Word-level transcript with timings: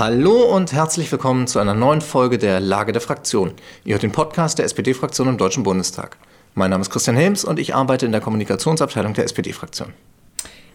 Hallo 0.00 0.44
und 0.44 0.72
herzlich 0.72 1.12
willkommen 1.12 1.46
zu 1.46 1.58
einer 1.58 1.74
neuen 1.74 2.00
Folge 2.00 2.38
der 2.38 2.58
Lage 2.58 2.92
der 2.92 3.02
Fraktion. 3.02 3.52
Ihr 3.84 3.92
hört 3.92 4.02
den 4.02 4.12
Podcast 4.12 4.56
der 4.56 4.64
SPD-Fraktion 4.64 5.28
im 5.28 5.36
Deutschen 5.36 5.62
Bundestag. 5.62 6.16
Mein 6.54 6.70
Name 6.70 6.80
ist 6.80 6.88
Christian 6.88 7.16
Helms 7.16 7.44
und 7.44 7.58
ich 7.58 7.74
arbeite 7.74 8.06
in 8.06 8.12
der 8.12 8.22
Kommunikationsabteilung 8.22 9.12
der 9.12 9.26
SPD-Fraktion. 9.26 9.92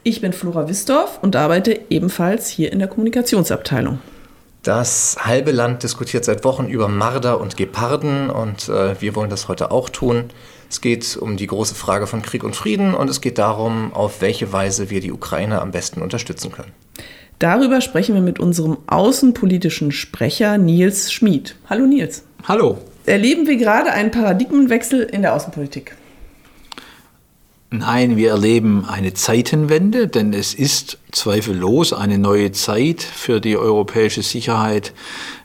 Ich 0.03 0.21
bin 0.21 0.31
Flora 0.31 0.69
Wisdorf 0.69 1.17
und 1.23 1.35
arbeite 1.35 1.81
ebenfalls 1.89 2.49
hier 2.49 2.71
in 2.71 2.77
der 2.77 2.87
Kommunikationsabteilung. 2.87 3.97
Das 4.61 5.17
halbe 5.19 5.51
Land 5.51 5.81
diskutiert 5.81 6.23
seit 6.23 6.43
Wochen 6.43 6.67
über 6.67 6.87
Marder 6.87 7.41
und 7.41 7.57
Geparden 7.57 8.29
und 8.29 8.69
äh, 8.69 9.01
wir 9.01 9.15
wollen 9.15 9.31
das 9.31 9.47
heute 9.47 9.71
auch 9.71 9.89
tun. 9.89 10.25
Es 10.69 10.81
geht 10.81 11.17
um 11.17 11.35
die 11.35 11.47
große 11.47 11.73
Frage 11.73 12.05
von 12.05 12.21
Krieg 12.21 12.43
und 12.43 12.55
Frieden 12.55 12.93
und 12.93 13.09
es 13.09 13.21
geht 13.21 13.39
darum, 13.39 13.91
auf 13.91 14.21
welche 14.21 14.53
Weise 14.53 14.91
wir 14.91 15.01
die 15.01 15.11
Ukraine 15.11 15.63
am 15.63 15.71
besten 15.71 16.03
unterstützen 16.03 16.51
können. 16.51 16.73
Darüber 17.39 17.81
sprechen 17.81 18.15
wir 18.15 18.21
mit 18.21 18.39
unserem 18.39 18.77
außenpolitischen 18.87 19.91
Sprecher 19.91 20.57
Nils 20.57 21.11
Schmid. 21.11 21.55
Hallo 21.69 21.85
Nils. 21.85 22.23
Hallo. 22.47 22.77
Erleben 23.05 23.45
wir 23.45 23.57
gerade 23.57 23.91
einen 23.91 24.11
Paradigmenwechsel 24.11 25.01
in 25.01 25.21
der 25.21 25.33
Außenpolitik? 25.33 25.95
Nein, 27.71 28.15
wir 28.15 28.29
erleben 28.29 28.85
eine 28.85 29.13
Zeitenwende, 29.13 30.07
denn 30.07 30.31
es 30.31 30.53
ist 30.53 30.97
zweifellos 31.11 31.91
eine 31.91 32.17
neue 32.17 32.53
Zeit 32.53 33.01
für 33.01 33.41
die 33.41 33.57
europäische 33.57 34.21
Sicherheit 34.21 34.93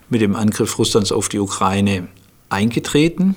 mit 0.09 0.21
dem 0.21 0.37
Angriff 0.37 0.79
Russlands 0.79 1.11
auf 1.11 1.29
die 1.29 1.41
Ukraine 1.41 2.07
eingetreten. 2.51 3.35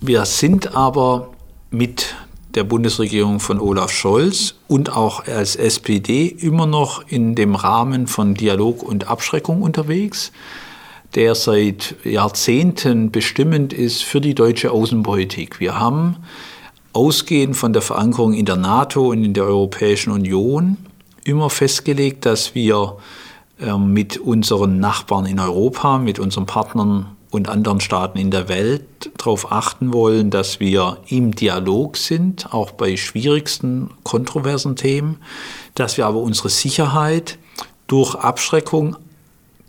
Wir 0.00 0.26
sind 0.26 0.74
aber 0.74 1.30
mit 1.70 2.14
der 2.54 2.64
Bundesregierung 2.64 3.40
von 3.40 3.60
Olaf 3.60 3.90
Scholz 3.90 4.54
und 4.68 4.96
auch 4.96 5.26
als 5.26 5.56
SPD 5.56 6.26
immer 6.26 6.66
noch 6.66 7.06
in 7.08 7.34
dem 7.34 7.54
Rahmen 7.54 8.06
von 8.06 8.34
Dialog 8.34 8.82
und 8.82 9.08
Abschreckung 9.08 9.62
unterwegs, 9.62 10.32
der 11.14 11.34
seit 11.34 11.96
Jahrzehnten 12.04 13.10
bestimmend 13.10 13.72
ist 13.72 14.02
für 14.02 14.20
die 14.20 14.34
deutsche 14.34 14.70
Außenpolitik. 14.70 15.60
Wir 15.60 15.78
haben 15.78 16.16
ausgehend 16.92 17.56
von 17.56 17.72
der 17.72 17.82
Verankerung 17.82 18.32
in 18.32 18.46
der 18.46 18.56
NATO 18.56 19.08
und 19.08 19.24
in 19.24 19.34
der 19.34 19.44
Europäischen 19.44 20.12
Union 20.12 20.76
immer 21.24 21.50
festgelegt, 21.50 22.26
dass 22.26 22.54
wir 22.54 22.96
ähm, 23.60 23.92
mit 23.92 24.16
unseren 24.16 24.80
Nachbarn 24.80 25.26
in 25.26 25.38
Europa, 25.38 25.98
mit 25.98 26.18
unseren 26.18 26.46
Partnern 26.46 27.16
und 27.30 27.48
anderen 27.48 27.80
Staaten 27.80 28.18
in 28.18 28.30
der 28.30 28.48
Welt 28.48 29.10
darauf 29.16 29.52
achten 29.52 29.92
wollen, 29.92 30.30
dass 30.30 30.58
wir 30.60 30.98
im 31.08 31.34
Dialog 31.34 31.96
sind, 31.96 32.52
auch 32.52 32.72
bei 32.72 32.96
schwierigsten, 32.96 33.90
kontroversen 34.02 34.76
Themen, 34.76 35.18
dass 35.74 35.96
wir 35.96 36.06
aber 36.06 36.18
unsere 36.18 36.48
Sicherheit 36.48 37.38
durch 37.86 38.14
Abschreckung 38.16 38.96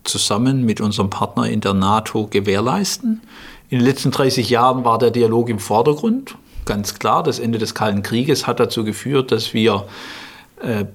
zusammen 0.04 0.66
mit 0.66 0.82
unserem 0.82 1.10
Partner 1.10 1.48
in 1.48 1.62
der 1.62 1.74
NATO 1.74 2.28
gewährleisten. 2.28 3.22
In 3.70 3.80
den 3.80 3.86
letzten 3.86 4.12
30 4.12 4.50
Jahren 4.50 4.84
war 4.84 4.98
der 4.98 5.12
Dialog 5.12 5.50
im 5.50 5.60
Vordergrund. 5.60 6.36
Ganz 6.66 7.00
klar, 7.00 7.24
das 7.24 7.40
Ende 7.40 7.60
des 7.60 7.76
Kalten 7.76 8.04
Krieges 8.04 8.48
hat 8.48 8.60
dazu 8.60 8.84
geführt, 8.84 9.32
dass 9.32 9.54
wir 9.54 9.86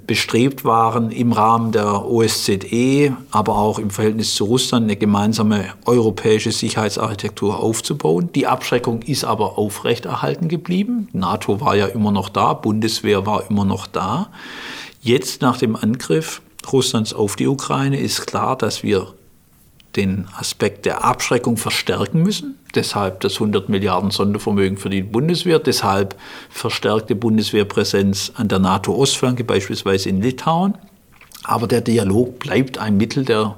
bestrebt 0.07 0.65
waren, 0.65 1.11
im 1.11 1.33
Rahmen 1.33 1.73
der 1.73 2.05
OSZE, 2.05 3.17
aber 3.33 3.57
auch 3.57 3.79
im 3.81 3.91
Verhältnis 3.91 4.35
zu 4.35 4.45
Russland 4.45 4.85
eine 4.85 4.97
gemeinsame 4.97 5.65
europäische 5.85 6.53
Sicherheitsarchitektur 6.53 7.59
aufzubauen. 7.59 8.31
Die 8.35 8.47
Abschreckung 8.47 9.03
ist 9.03 9.25
aber 9.25 9.59
aufrechterhalten 9.59 10.49
geblieben. 10.49 11.09
NATO 11.13 11.61
war 11.61 11.75
ja 11.75 11.87
immer 11.87 12.13
noch 12.13 12.29
da, 12.29 12.53
Bundeswehr 12.53 13.27
war 13.27 13.51
immer 13.51 13.65
noch 13.65 13.87
da. 13.87 14.29
Jetzt 15.01 15.43
nach 15.43 15.59
dem 15.59 15.75
Angriff 15.75 16.43
Russlands 16.73 17.13
auf 17.13 17.37
die 17.37 17.47
Ukraine 17.47 17.99
ist 17.99 18.27
klar, 18.27 18.57
dass 18.57 18.83
wir 18.83 19.15
den 19.97 20.27
Aspekt 20.39 20.87
der 20.87 21.05
Abschreckung 21.05 21.57
verstärken 21.57 22.23
müssen. 22.23 22.59
Deshalb 22.75 23.21
das 23.21 23.35
100 23.35 23.69
Milliarden 23.69 24.11
Sondervermögen 24.11 24.77
für 24.77 24.91
die 24.91 25.03
Bundeswehr, 25.03 25.59
deshalb 25.59 26.17
verstärkte 26.51 27.15
Bundeswehrpräsenz 27.15 28.33
an 28.35 28.49
der 28.49 28.59
NATO-Ostflanke, 28.59 29.45
beispielsweise 29.45 30.09
in 30.09 30.21
Litauen. 30.21 30.75
Aber 31.45 31.67
der 31.67 31.81
Dialog 31.81 32.39
bleibt 32.39 32.79
ein 32.79 32.97
Mittel 32.97 33.25
der 33.25 33.57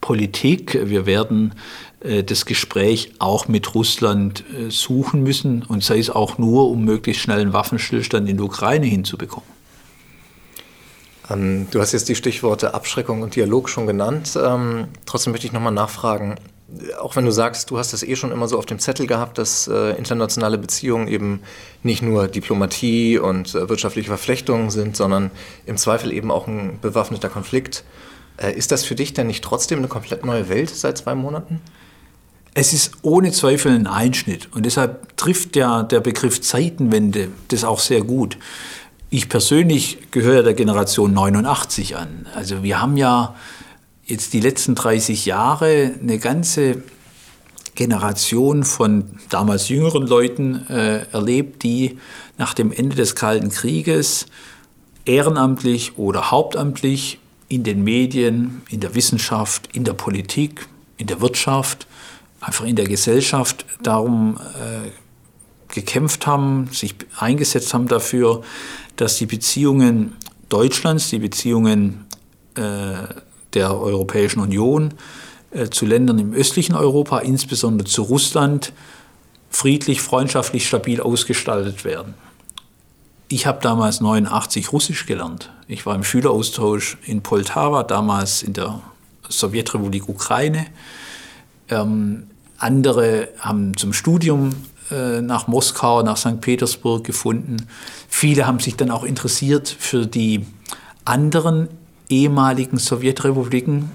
Politik. 0.00 0.78
Wir 0.84 1.04
werden 1.06 1.54
äh, 2.00 2.22
das 2.22 2.46
Gespräch 2.46 3.12
auch 3.18 3.48
mit 3.48 3.74
Russland 3.74 4.44
äh, 4.50 4.70
suchen 4.70 5.22
müssen 5.22 5.62
und 5.62 5.82
sei 5.82 5.98
es 5.98 6.10
auch 6.10 6.38
nur, 6.38 6.70
um 6.70 6.84
möglichst 6.84 7.22
schnell 7.22 7.40
einen 7.40 7.52
Waffenstillstand 7.52 8.28
in 8.28 8.36
der 8.36 8.46
Ukraine 8.46 8.86
hinzubekommen. 8.86 9.53
Ähm, 11.30 11.68
du 11.70 11.80
hast 11.80 11.92
jetzt 11.92 12.08
die 12.08 12.14
Stichworte 12.14 12.74
Abschreckung 12.74 13.22
und 13.22 13.36
Dialog 13.36 13.68
schon 13.68 13.86
genannt. 13.86 14.38
Ähm, 14.42 14.88
trotzdem 15.06 15.32
möchte 15.32 15.46
ich 15.46 15.52
nochmal 15.52 15.72
nachfragen, 15.72 16.36
auch 17.00 17.14
wenn 17.16 17.24
du 17.24 17.30
sagst, 17.30 17.70
du 17.70 17.78
hast 17.78 17.92
das 17.92 18.02
eh 18.02 18.16
schon 18.16 18.32
immer 18.32 18.48
so 18.48 18.58
auf 18.58 18.66
dem 18.66 18.78
Zettel 18.78 19.06
gehabt, 19.06 19.38
dass 19.38 19.68
äh, 19.68 19.90
internationale 19.96 20.58
Beziehungen 20.58 21.08
eben 21.08 21.40
nicht 21.82 22.02
nur 22.02 22.28
Diplomatie 22.28 23.18
und 23.18 23.54
äh, 23.54 23.68
wirtschaftliche 23.68 24.08
Verflechtungen 24.08 24.70
sind, 24.70 24.96
sondern 24.96 25.30
im 25.66 25.76
Zweifel 25.76 26.12
eben 26.12 26.30
auch 26.30 26.46
ein 26.46 26.78
bewaffneter 26.80 27.28
Konflikt. 27.28 27.84
Äh, 28.36 28.54
ist 28.54 28.72
das 28.72 28.84
für 28.84 28.94
dich 28.94 29.14
denn 29.14 29.26
nicht 29.26 29.44
trotzdem 29.44 29.78
eine 29.78 29.88
komplett 29.88 30.24
neue 30.24 30.48
Welt 30.48 30.70
seit 30.70 30.98
zwei 30.98 31.14
Monaten? 31.14 31.60
Es 32.56 32.72
ist 32.72 32.92
ohne 33.02 33.32
Zweifel 33.32 33.72
ein 33.72 33.88
Einschnitt 33.88 34.48
und 34.52 34.64
deshalb 34.64 35.16
trifft 35.16 35.56
ja 35.56 35.82
der 35.82 35.98
Begriff 35.98 36.40
Zeitenwende 36.40 37.28
das 37.48 37.64
auch 37.64 37.80
sehr 37.80 38.02
gut. 38.02 38.38
Ich 39.16 39.28
persönlich 39.28 40.10
gehöre 40.10 40.42
der 40.42 40.54
Generation 40.54 41.12
89 41.12 41.96
an. 41.96 42.26
Also 42.34 42.64
wir 42.64 42.80
haben 42.80 42.96
ja 42.96 43.36
jetzt 44.04 44.32
die 44.32 44.40
letzten 44.40 44.74
30 44.74 45.24
Jahre 45.24 45.92
eine 46.02 46.18
ganze 46.18 46.82
Generation 47.76 48.64
von 48.64 49.04
damals 49.28 49.68
jüngeren 49.68 50.04
Leuten 50.04 50.66
äh, 50.68 51.06
erlebt, 51.12 51.62
die 51.62 52.00
nach 52.38 52.54
dem 52.54 52.72
Ende 52.72 52.96
des 52.96 53.14
Kalten 53.14 53.50
Krieges 53.50 54.26
ehrenamtlich 55.04 55.96
oder 55.96 56.32
hauptamtlich 56.32 57.20
in 57.48 57.62
den 57.62 57.84
Medien, 57.84 58.62
in 58.68 58.80
der 58.80 58.96
Wissenschaft, 58.96 59.68
in 59.76 59.84
der 59.84 59.94
Politik, 59.94 60.66
in 60.96 61.06
der 61.06 61.20
Wirtschaft, 61.20 61.86
einfach 62.40 62.64
in 62.64 62.74
der 62.74 62.88
Gesellschaft 62.88 63.64
darum 63.80 64.40
äh, 64.58 64.90
gekämpft 65.72 66.26
haben, 66.26 66.68
sich 66.72 66.96
eingesetzt 67.18 67.74
haben 67.74 67.86
dafür, 67.86 68.42
dass 68.96 69.16
die 69.16 69.26
Beziehungen 69.26 70.16
Deutschlands, 70.48 71.10
die 71.10 71.18
Beziehungen 71.18 72.06
äh, 72.54 72.94
der 73.54 73.78
Europäischen 73.78 74.40
Union 74.40 74.94
äh, 75.50 75.68
zu 75.68 75.86
Ländern 75.86 76.18
im 76.18 76.32
östlichen 76.32 76.74
Europa, 76.74 77.18
insbesondere 77.18 77.88
zu 77.88 78.02
Russland, 78.02 78.72
friedlich, 79.50 80.00
freundschaftlich, 80.00 80.66
stabil 80.66 81.00
ausgestaltet 81.00 81.84
werden. 81.84 82.14
Ich 83.28 83.46
habe 83.46 83.60
damals 83.62 84.00
89 84.00 84.72
Russisch 84.72 85.06
gelernt. 85.06 85.50
Ich 85.66 85.86
war 85.86 85.94
im 85.94 86.04
Schüleraustausch 86.04 86.98
in 87.04 87.22
Poltawa, 87.22 87.82
damals 87.82 88.42
in 88.42 88.52
der 88.52 88.80
Sowjetrepublik 89.28 90.08
Ukraine. 90.08 90.66
Ähm, 91.70 92.28
andere 92.58 93.28
haben 93.38 93.76
zum 93.76 93.92
Studium 93.92 94.54
nach 94.90 95.46
Moskau, 95.46 96.02
nach 96.02 96.16
St. 96.16 96.40
Petersburg 96.40 97.04
gefunden. 97.04 97.66
Viele 98.08 98.46
haben 98.46 98.60
sich 98.60 98.76
dann 98.76 98.90
auch 98.90 99.04
interessiert 99.04 99.74
für 99.78 100.06
die 100.06 100.46
anderen 101.04 101.68
ehemaligen 102.08 102.78
Sowjetrepubliken. 102.78 103.90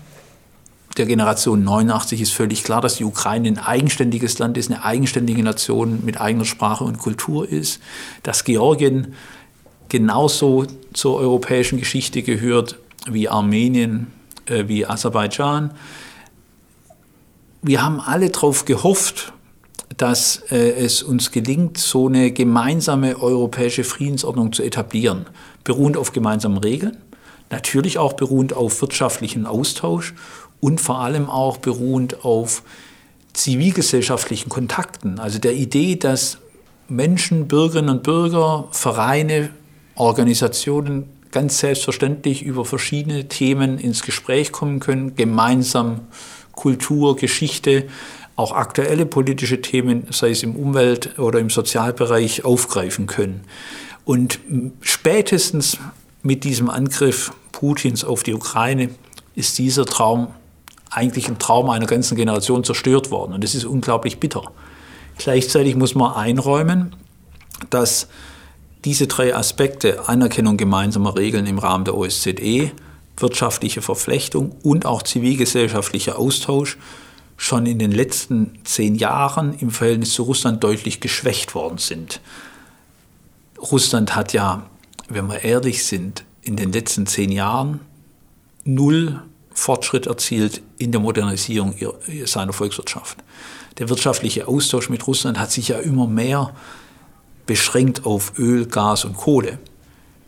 Der 0.98 1.06
Generation 1.06 1.64
89 1.64 2.22
ist 2.22 2.34
völlig 2.34 2.64
klar, 2.64 2.82
dass 2.82 2.96
die 2.96 3.06
Ukraine 3.06 3.48
ein 3.48 3.60
eigenständiges 3.60 4.40
Land 4.40 4.58
ist, 4.58 4.72
eine 4.72 4.84
eigenständige 4.84 5.44
Nation 5.44 6.04
mit 6.04 6.20
eigener 6.20 6.46
Sprache 6.46 6.84
und 6.84 6.98
Kultur 6.98 7.48
ist, 7.48 7.80
dass 8.24 8.44
Georgien 8.44 9.14
genauso 9.88 10.66
zur 10.94 11.18
europäischen 11.18 11.80
Geschichte 11.80 12.22
gehört 12.22 12.80
wie 13.10 13.30
Armenien, 13.30 14.08
äh, 14.46 14.68
wie 14.68 14.86
Aserbaidschan. 14.86 15.72
Wir 17.62 17.82
haben 17.82 18.00
alle 18.00 18.30
darauf 18.30 18.66
gehofft, 18.66 19.34
dass 19.98 20.44
äh, 20.52 20.72
es 20.72 21.04
uns 21.04 21.32
gelingt, 21.32 21.78
so 21.78 22.08
eine 22.08 22.32
gemeinsame 22.32 23.20
europäische 23.22 23.84
Friedensordnung 23.84 24.54
zu 24.54 24.64
etablieren, 24.64 25.26
beruhend 25.64 25.98
auf 25.98 26.12
gemeinsamen 26.12 26.58
Regeln, 26.58 26.98
natürlich 27.50 27.98
auch 27.98 28.14
beruhend 28.14 28.54
auf 28.54 28.82
wirtschaftlichen 28.82 29.46
Austausch 29.46 30.14
und 30.60 30.80
vor 30.80 31.00
allem 31.00 31.30
auch 31.30 31.58
beruhend 31.58 32.24
auf 32.24 32.64
zivilgesellschaftlichen 33.34 34.50
Kontakten, 34.50 35.20
also 35.20 35.40
der 35.40 35.54
Idee, 35.54 35.96
dass 35.96 36.38
Menschen, 36.88 37.48
Bürgerinnen 37.48 37.90
und 37.90 38.04
Bürger, 38.04 38.68
Vereine, 38.72 39.52
Organisationen 39.96 41.10
ganz 41.32 41.60
selbstverständlich 41.60 42.42
über 42.42 42.66
verschiedene 42.66 43.28
Themen 43.28 43.78
ins 43.78 44.02
Gespräch 44.02 44.52
kommen 44.52 44.80
können, 44.80 45.16
gemeinsam 45.16 46.02
Kultur, 46.54 47.16
Geschichte, 47.16 47.88
auch 48.40 48.54
aktuelle 48.54 49.06
politische 49.06 49.62
Themen, 49.62 50.08
sei 50.12 50.32
es 50.32 50.44
im 50.44 50.56
Umwelt- 50.56 51.20
oder 51.20 51.40
im 51.40 51.50
Sozialbereich, 51.50 52.46
aufgreifen 52.46 53.06
können. 53.06 53.42
Und 54.06 54.40
spätestens 54.82 55.78
mit 56.24 56.46
diesem 56.46 56.70
Angriff 56.70 57.34
Putins 57.52 58.06
auf 58.06 58.24
die 58.24 58.34
Ukraine 58.34 58.92
ist 59.36 59.58
dieser 59.58 59.86
Traum 59.86 60.30
eigentlich 60.90 61.28
ein 61.28 61.38
Traum 61.38 61.70
einer 61.70 61.86
ganzen 61.86 62.16
Generation 62.16 62.64
zerstört 62.64 63.12
worden. 63.12 63.34
Und 63.34 63.44
das 63.44 63.56
ist 63.56 63.66
unglaublich 63.66 64.20
bitter. 64.20 64.44
Gleichzeitig 65.18 65.76
muss 65.76 65.94
man 65.94 66.14
einräumen, 66.14 66.96
dass 67.70 68.08
diese 68.86 69.08
drei 69.08 69.36
Aspekte, 69.36 70.08
Anerkennung 70.08 70.56
gemeinsamer 70.56 71.18
Regeln 71.18 71.46
im 71.46 71.60
Rahmen 71.60 71.84
der 71.84 71.96
OSZE, 71.96 72.72
wirtschaftliche 73.18 73.82
Verflechtung 73.82 74.56
und 74.64 74.86
auch 74.86 75.04
zivilgesellschaftlicher 75.04 76.18
Austausch, 76.18 76.78
schon 77.40 77.66
in 77.66 77.80
den 77.80 77.94
letzten 77.94 78.60
zehn 78.66 78.96
Jahren 78.96 79.54
im 79.54 79.72
Verhältnis 79.72 80.14
zu 80.14 80.24
Russland 80.24 80.62
deutlich 80.62 81.00
geschwächt 81.00 81.56
worden 81.56 81.78
sind. 81.78 82.20
Russland 83.58 84.14
hat 84.14 84.34
ja, 84.34 84.64
wenn 85.08 85.28
wir 85.28 85.46
ehrlich 85.46 85.86
sind, 85.86 86.26
in 86.42 86.58
den 86.58 86.74
letzten 86.74 87.08
zehn 87.08 87.32
Jahren 87.32 87.80
null 88.66 89.22
Fortschritt 89.54 90.06
erzielt 90.06 90.62
in 90.78 90.92
der 90.92 91.00
Modernisierung 91.00 91.76
seiner 92.26 92.52
Volkswirtschaft. 92.52 93.18
Der 93.78 93.88
wirtschaftliche 93.88 94.50
Austausch 94.50 94.90
mit 94.90 95.08
Russland 95.08 95.40
hat 95.40 95.52
sich 95.52 95.70
ja 95.70 95.80
immer 95.80 96.08
mehr 96.08 96.54
beschränkt 97.46 98.06
auf 98.06 98.38
Öl, 98.38 98.66
Gas 98.66 99.06
und 99.06 99.16
Kohle. 99.16 99.60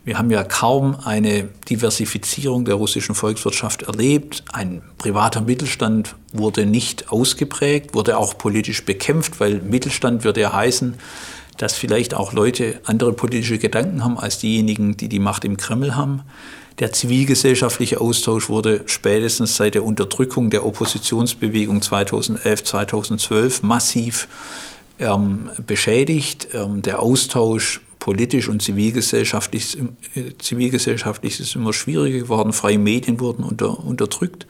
Wir 0.04 0.18
haben 0.18 0.30
ja 0.30 0.42
kaum 0.42 0.96
eine 1.04 1.48
Diversifizierung 1.70 2.64
der 2.64 2.74
russischen 2.74 3.14
Volkswirtschaft 3.14 3.82
erlebt. 3.82 4.42
Ein 4.52 4.82
privater 4.98 5.40
Mittelstand 5.40 6.16
wurde 6.32 6.66
nicht 6.66 7.12
ausgeprägt, 7.12 7.94
wurde 7.94 8.18
auch 8.18 8.36
politisch 8.36 8.84
bekämpft, 8.84 9.38
weil 9.38 9.60
Mittelstand 9.60 10.24
würde 10.24 10.40
ja 10.40 10.52
heißen, 10.52 10.94
dass 11.56 11.74
vielleicht 11.74 12.14
auch 12.14 12.32
Leute 12.32 12.80
andere 12.84 13.12
politische 13.12 13.58
Gedanken 13.58 14.02
haben 14.02 14.18
als 14.18 14.38
diejenigen, 14.38 14.96
die 14.96 15.08
die 15.08 15.20
Macht 15.20 15.44
im 15.44 15.56
Kreml 15.56 15.94
haben. 15.94 16.22
Der 16.80 16.92
zivilgesellschaftliche 16.92 18.00
Austausch 18.00 18.48
wurde 18.48 18.82
spätestens 18.86 19.56
seit 19.56 19.74
der 19.74 19.84
Unterdrückung 19.84 20.50
der 20.50 20.66
Oppositionsbewegung 20.66 21.80
2011, 21.80 22.64
2012 22.64 23.62
massiv 23.62 24.26
ähm, 24.98 25.50
beschädigt. 25.64 26.48
Ähm, 26.54 26.82
der 26.82 27.00
Austausch 27.00 27.80
politisch 28.02 28.48
und 28.48 28.60
zivilgesellschaftlich, 28.60 29.78
äh, 30.16 30.36
zivilgesellschaftlich 30.36 31.38
ist 31.38 31.54
immer 31.54 31.72
schwieriger 31.72 32.18
geworden. 32.18 32.52
Freie 32.52 32.76
Medien 32.76 33.20
wurden 33.20 33.44
unter, 33.44 33.78
unterdrückt. 33.78 34.48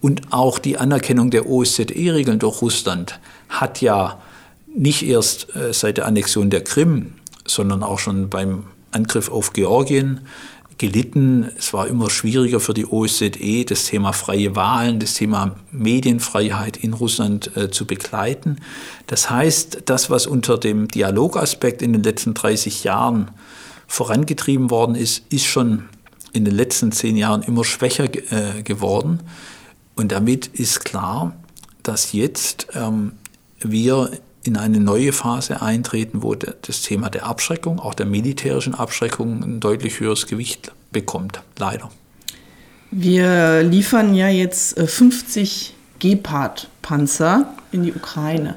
Und 0.00 0.32
auch 0.32 0.58
die 0.58 0.76
Anerkennung 0.76 1.30
der 1.30 1.48
OSZE-Regeln 1.48 2.40
durch 2.40 2.60
Russland 2.62 3.20
hat 3.48 3.80
ja 3.80 4.20
nicht 4.66 5.04
erst 5.04 5.54
äh, 5.54 5.72
seit 5.72 5.98
der 5.98 6.06
Annexion 6.06 6.50
der 6.50 6.64
Krim, 6.64 7.12
sondern 7.46 7.84
auch 7.84 8.00
schon 8.00 8.28
beim 8.28 8.64
Angriff 8.90 9.30
auf 9.30 9.52
Georgien 9.52 10.22
gelitten. 10.80 11.50
Es 11.58 11.74
war 11.74 11.86
immer 11.86 12.08
schwieriger 12.08 12.58
für 12.58 12.72
die 12.72 12.86
OSZE, 12.86 13.66
das 13.66 13.84
Thema 13.84 14.12
freie 14.12 14.56
Wahlen, 14.56 14.98
das 14.98 15.12
Thema 15.12 15.54
Medienfreiheit 15.70 16.78
in 16.78 16.94
Russland 16.94 17.54
äh, 17.54 17.70
zu 17.70 17.86
begleiten. 17.86 18.56
Das 19.06 19.28
heißt, 19.28 19.82
das, 19.84 20.08
was 20.08 20.26
unter 20.26 20.56
dem 20.56 20.88
Dialogaspekt 20.88 21.82
in 21.82 21.92
den 21.92 22.02
letzten 22.02 22.32
30 22.32 22.82
Jahren 22.82 23.30
vorangetrieben 23.86 24.70
worden 24.70 24.94
ist, 24.94 25.22
ist 25.30 25.44
schon 25.44 25.84
in 26.32 26.46
den 26.46 26.54
letzten 26.54 26.92
zehn 26.92 27.18
Jahren 27.18 27.42
immer 27.42 27.64
schwächer 27.64 28.04
äh, 28.04 28.62
geworden. 28.62 29.20
Und 29.96 30.12
damit 30.12 30.46
ist 30.46 30.82
klar, 30.82 31.36
dass 31.82 32.12
jetzt 32.12 32.68
ähm, 32.72 33.12
wir 33.58 34.12
in 34.42 34.56
eine 34.56 34.80
neue 34.80 35.12
Phase 35.12 35.60
eintreten, 35.60 36.22
wo 36.22 36.34
das 36.34 36.82
Thema 36.82 37.10
der 37.10 37.26
Abschreckung, 37.26 37.78
auch 37.78 37.94
der 37.94 38.06
militärischen 38.06 38.74
Abschreckung, 38.74 39.42
ein 39.42 39.60
deutlich 39.60 40.00
höheres 40.00 40.26
Gewicht 40.26 40.72
bekommt, 40.90 41.42
leider. 41.58 41.90
Wir 42.90 43.62
liefern 43.62 44.14
ja 44.14 44.28
jetzt 44.28 44.78
50 44.78 45.70
äh, 45.70 46.08
Gepard-Panzer 46.08 47.54
in 47.70 47.84
die 47.84 47.92
Ukraine. 47.92 48.56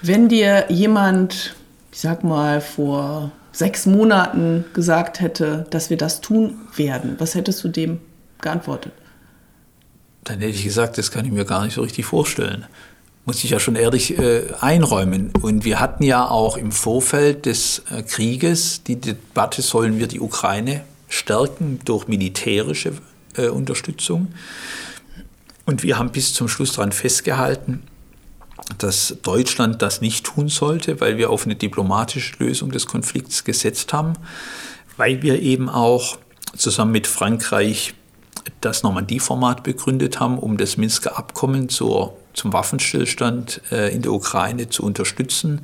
Wenn 0.00 0.28
dir 0.28 0.66
jemand, 0.70 1.54
ich 1.92 2.00
sag 2.00 2.24
mal, 2.24 2.60
vor 2.60 3.32
sechs 3.50 3.84
Monaten 3.84 4.64
gesagt 4.72 5.20
hätte, 5.20 5.66
dass 5.70 5.90
wir 5.90 5.98
das 5.98 6.20
tun 6.20 6.54
werden, 6.76 7.16
was 7.18 7.34
hättest 7.34 7.62
du 7.62 7.68
dem 7.68 8.00
geantwortet? 8.40 8.92
Dann 10.24 10.38
hätte 10.38 10.54
ich 10.54 10.64
gesagt, 10.64 10.96
das 10.96 11.10
kann 11.10 11.26
ich 11.26 11.32
mir 11.32 11.44
gar 11.44 11.64
nicht 11.64 11.74
so 11.74 11.82
richtig 11.82 12.06
vorstellen 12.06 12.66
muss 13.24 13.44
ich 13.44 13.50
ja 13.50 13.60
schon 13.60 13.76
ehrlich 13.76 14.18
äh, 14.18 14.46
einräumen. 14.60 15.32
Und 15.40 15.64
wir 15.64 15.80
hatten 15.80 16.02
ja 16.02 16.28
auch 16.28 16.56
im 16.56 16.72
Vorfeld 16.72 17.46
des 17.46 17.82
äh, 17.90 18.02
Krieges 18.02 18.82
die 18.82 19.00
Debatte, 19.00 19.62
sollen 19.62 19.98
wir 19.98 20.08
die 20.08 20.20
Ukraine 20.20 20.84
stärken 21.08 21.78
durch 21.84 22.08
militärische 22.08 22.94
äh, 23.36 23.48
Unterstützung. 23.48 24.28
Und 25.66 25.82
wir 25.82 25.98
haben 25.98 26.10
bis 26.10 26.34
zum 26.34 26.48
Schluss 26.48 26.72
daran 26.72 26.90
festgehalten, 26.90 27.84
dass 28.78 29.16
Deutschland 29.22 29.82
das 29.82 30.00
nicht 30.00 30.24
tun 30.24 30.48
sollte, 30.48 31.00
weil 31.00 31.16
wir 31.18 31.30
auf 31.30 31.44
eine 31.44 31.54
diplomatische 31.54 32.36
Lösung 32.38 32.72
des 32.72 32.86
Konflikts 32.86 33.44
gesetzt 33.44 33.92
haben, 33.92 34.14
weil 34.96 35.22
wir 35.22 35.40
eben 35.40 35.68
auch 35.68 36.18
zusammen 36.56 36.92
mit 36.92 37.06
Frankreich 37.06 37.94
das 38.60 38.82
Normandie-Format 38.82 39.62
begründet 39.62 40.18
haben, 40.18 40.38
um 40.38 40.56
das 40.56 40.76
Minsker 40.76 41.16
Abkommen 41.16 41.68
zur 41.68 42.16
zum 42.34 42.52
Waffenstillstand 42.52 43.62
äh, 43.70 43.94
in 43.94 44.02
der 44.02 44.12
Ukraine 44.12 44.68
zu 44.68 44.82
unterstützen. 44.84 45.62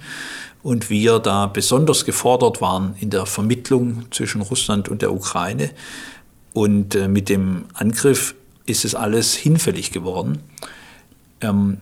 Und 0.63 0.91
wir 0.91 1.19
da 1.19 1.47
besonders 1.47 2.05
gefordert 2.05 2.61
waren 2.61 2.95
in 3.01 3.11
der 3.11 3.27
Vermittlung 3.27 4.07
zwischen 4.11 4.41
Russland 4.41 4.89
und 4.89 5.03
der 5.03 5.13
Ukraine. 5.13 5.71
Und 6.53 6.95
äh, 6.95 7.09
mit 7.09 7.29
dem 7.29 7.67
Angriff 7.75 8.35
ist 8.67 8.85
es 8.85 8.95
alles 8.95 9.35
hinfällig 9.35 9.93
geworden. 9.93 10.41
Ähm, 11.41 11.79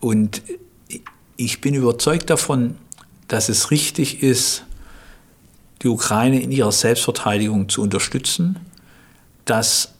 und 0.00 0.42
ich 1.36 1.60
bin 1.60 1.74
überzeugt 1.74 2.30
davon, 2.30 2.76
dass 3.28 3.48
es 3.48 3.70
richtig 3.70 4.22
ist, 4.22 4.64
die 5.82 5.88
Ukraine 5.88 6.40
in 6.40 6.52
ihrer 6.52 6.72
Selbstverteidigung 6.72 7.68
zu 7.68 7.82
unterstützen, 7.82 8.58
dass 9.44 9.92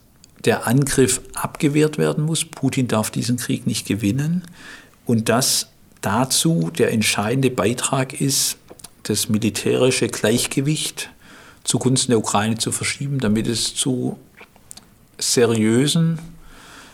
der 0.45 0.67
Angriff 0.67 1.21
abgewehrt 1.33 1.97
werden 1.97 2.25
muss. 2.25 2.45
Putin 2.45 2.87
darf 2.87 3.11
diesen 3.11 3.37
Krieg 3.37 3.65
nicht 3.67 3.87
gewinnen. 3.87 4.43
Und 5.05 5.29
dass 5.29 5.69
dazu 6.01 6.69
der 6.77 6.91
entscheidende 6.91 7.49
Beitrag 7.49 8.19
ist, 8.19 8.57
das 9.03 9.29
militärische 9.29 10.07
Gleichgewicht 10.07 11.09
zugunsten 11.63 12.11
der 12.11 12.19
Ukraine 12.19 12.57
zu 12.57 12.71
verschieben, 12.71 13.19
damit 13.19 13.47
es 13.47 13.75
zu 13.75 14.17
seriösen 15.17 16.19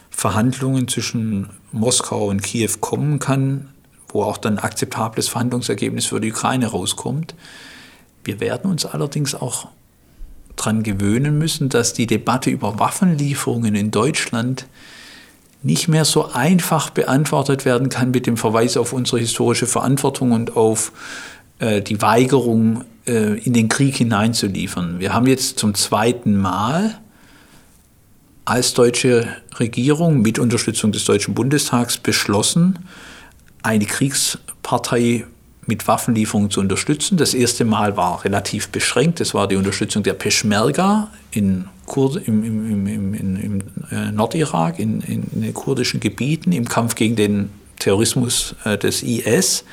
Verhandlungen 0.10 0.88
zwischen 0.88 1.50
Moskau 1.72 2.28
und 2.28 2.42
Kiew 2.42 2.72
kommen 2.80 3.20
kann, 3.20 3.70
wo 4.10 4.24
auch 4.24 4.38
dann 4.38 4.60
akzeptables 4.60 5.30
Verhandlungsergebnis 5.30 6.08
für 6.08 6.20
die 6.20 6.32
Ukraine 6.32 6.68
rauskommt. 6.68 7.36
Wir 8.24 8.40
werden 8.40 8.70
uns 8.70 8.86
allerdings 8.86 9.34
auch 9.34 9.70
daran 10.60 10.84
gewöhnen 10.84 11.38
müssen, 11.38 11.70
dass 11.70 11.94
die 11.94 12.08
Debatte 12.08 12.50
über 12.50 12.80
Waffenlieferungen 12.80 13.76
in 13.76 13.92
Deutschland 13.92 14.66
nicht 15.62 15.88
mehr 15.88 16.06
so 16.06 16.32
einfach 16.32 16.90
beantwortet 16.90 17.66
werden 17.66 17.90
kann 17.90 18.12
mit 18.12 18.28
dem 18.28 18.38
Verweis 18.38 18.78
auf 18.78 18.94
unsere 18.94 19.20
historische 19.20 19.68
Verantwortung 19.68 20.32
und 20.32 20.56
auf 20.56 20.92
äh, 21.60 21.82
die 21.82 22.02
Weigerung, 22.02 22.86
äh, 23.06 23.38
in 23.40 23.54
den 23.54 23.68
Krieg 23.68 23.98
hineinzuliefern. 23.98 25.00
Wir 25.00 25.14
haben 25.14 25.28
jetzt 25.28 25.60
zum 25.60 25.74
zweiten 25.74 26.38
Mal 26.38 27.00
als 28.46 28.74
deutsche 28.74 29.28
Regierung 29.60 30.22
mit 30.22 30.40
Unterstützung 30.40 30.92
des 30.92 31.06
Deutschen 31.06 31.34
Bundestags 31.34 31.98
beschlossen, 31.98 32.80
eine 33.62 33.86
Kriegspartei 33.86 35.26
mit 35.70 35.88
Waffenlieferungen 35.88 36.50
zu 36.50 36.60
unterstützen. 36.60 37.16
Das 37.16 37.34
erste 37.34 37.64
Mal 37.64 37.96
war 37.96 38.26
relativ 38.26 38.70
beschränkt. 38.70 39.22
Das 39.22 39.34
war 39.34 39.48
die 39.48 39.56
Unterstützung 39.56 40.04
der 40.04 40.14
Peschmerga 40.14 41.10
in 41.32 41.70
Kur 41.86 42.20
im, 42.28 42.44
im, 42.44 42.88
im, 42.88 43.14
im 43.14 43.62
äh, 43.92 44.12
Nordirak, 44.12 44.80
in, 44.80 45.00
in, 45.02 45.24
in, 45.32 45.42
den 45.42 45.54
kurdischen 45.54 46.00
Gebieten, 46.00 46.52
im 46.52 46.68
Kampf 46.68 46.96
gegen 46.96 47.16
den 47.16 47.52
Terrorismus 47.78 48.56
äh, 48.66 48.78
des 48.78 49.04
IS. 49.04 49.64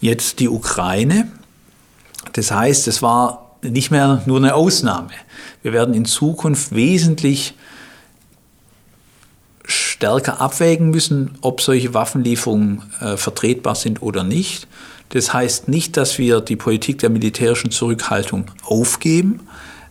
Jetzt 0.00 0.38
die 0.38 0.48
Ukraine. 0.48 1.28
Das 2.34 2.50
heißt, 2.50 2.86
es 2.86 3.02
war 3.02 3.56
nicht 3.62 3.90
mehr 3.90 4.22
nur 4.26 4.38
eine 4.38 4.54
Ausnahme. 4.54 5.10
Wir 5.62 5.72
werden 5.72 5.94
in 5.94 6.04
Zukunft 6.04 6.74
wesentlich 6.74 7.54
stärker 9.64 10.40
abwägen 10.40 10.90
müssen, 10.90 11.38
ob 11.40 11.60
solche 11.60 11.94
Waffenlieferungen 11.94 12.82
äh, 13.00 13.16
vertretbar 13.16 13.74
sind 13.74 14.02
oder 14.02 14.22
nicht. 14.22 14.66
Das 15.14 15.32
heißt 15.32 15.68
nicht, 15.68 15.96
dass 15.96 16.18
wir 16.18 16.40
die 16.40 16.56
Politik 16.56 16.98
der 16.98 17.08
militärischen 17.08 17.70
Zurückhaltung 17.70 18.46
aufgeben, 18.64 19.46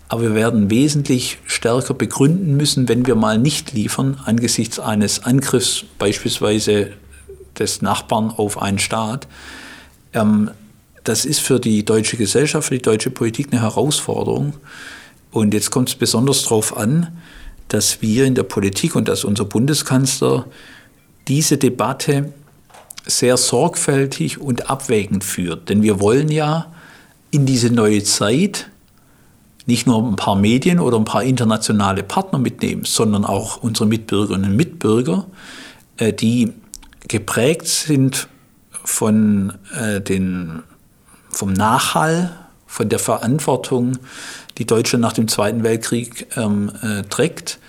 aber 0.09 0.23
wir 0.23 0.35
werden 0.35 0.69
wesentlich 0.69 1.37
stärker 1.45 1.93
begründen 1.93 2.57
müssen, 2.57 2.89
wenn 2.89 3.07
wir 3.07 3.15
mal 3.15 3.37
nicht 3.37 3.71
liefern, 3.71 4.19
angesichts 4.25 4.79
eines 4.79 5.23
Angriffs 5.23 5.85
beispielsweise 5.97 6.91
des 7.57 7.81
Nachbarn 7.81 8.31
auf 8.31 8.61
einen 8.61 8.79
Staat. 8.79 9.29
Ähm, 10.11 10.51
das 11.05 11.23
ist 11.23 11.39
für 11.39 11.57
die 11.57 11.85
deutsche 11.85 12.17
Gesellschaft, 12.17 12.67
für 12.67 12.75
die 12.75 12.81
deutsche 12.81 13.09
Politik 13.09 13.47
eine 13.51 13.61
Herausforderung. 13.61 14.55
Und 15.31 15.53
jetzt 15.53 15.71
kommt 15.71 15.87
es 15.87 15.95
besonders 15.95 16.43
darauf 16.43 16.75
an, 16.75 17.17
dass 17.69 18.01
wir 18.01 18.25
in 18.25 18.35
der 18.35 18.43
Politik 18.43 18.93
und 18.97 19.07
dass 19.07 19.23
unser 19.23 19.45
Bundeskanzler 19.45 20.47
diese 21.29 21.57
Debatte 21.57 22.33
sehr 23.05 23.37
sorgfältig 23.37 24.39
und 24.39 24.69
abwägend 24.69 25.23
führt. 25.23 25.69
Denn 25.69 25.81
wir 25.81 25.99
wollen 25.99 26.29
ja 26.29 26.71
in 27.31 27.45
diese 27.45 27.69
neue 27.69 28.03
Zeit 28.03 28.69
nicht 29.65 29.87
nur 29.87 30.03
ein 30.03 30.15
paar 30.15 30.35
Medien 30.35 30.79
oder 30.79 30.97
ein 30.97 31.05
paar 31.05 31.23
internationale 31.23 32.03
Partner 32.03 32.39
mitnehmen, 32.39 32.83
sondern 32.85 33.25
auch 33.25 33.57
unsere 33.63 33.87
Mitbürgerinnen 33.87 34.51
und 34.51 34.57
Mitbürger, 34.57 35.25
äh, 35.97 36.13
die 36.13 36.53
geprägt 37.07 37.67
sind 37.67 38.27
von 38.83 39.53
äh, 39.79 40.01
den, 40.01 40.63
vom 41.29 41.53
Nachhall, 41.53 42.31
von 42.67 42.89
der 42.89 42.99
Verantwortung, 42.99 43.97
die 44.57 44.65
Deutschland 44.65 45.01
nach 45.01 45.13
dem 45.13 45.27
Zweiten 45.27 45.63
Weltkrieg 45.63 46.27
ähm, 46.35 46.71
äh, 46.81 47.03
trägt. 47.03 47.59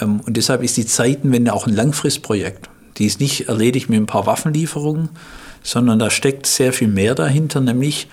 Ähm, 0.00 0.20
und 0.20 0.36
deshalb 0.36 0.62
ist 0.62 0.76
die 0.76 0.86
Zeitenwende 0.86 1.52
auch 1.52 1.66
ein 1.66 1.74
Langfristprojekt. 1.74 2.70
Die 2.98 3.06
ist 3.06 3.20
nicht 3.20 3.48
erledigt 3.48 3.88
mit 3.88 4.00
ein 4.00 4.06
paar 4.06 4.26
Waffenlieferungen, 4.26 5.10
sondern 5.62 5.98
da 5.98 6.10
steckt 6.10 6.46
sehr 6.46 6.72
viel 6.72 6.88
mehr 6.88 7.14
dahinter, 7.14 7.60
nämlich 7.60 8.08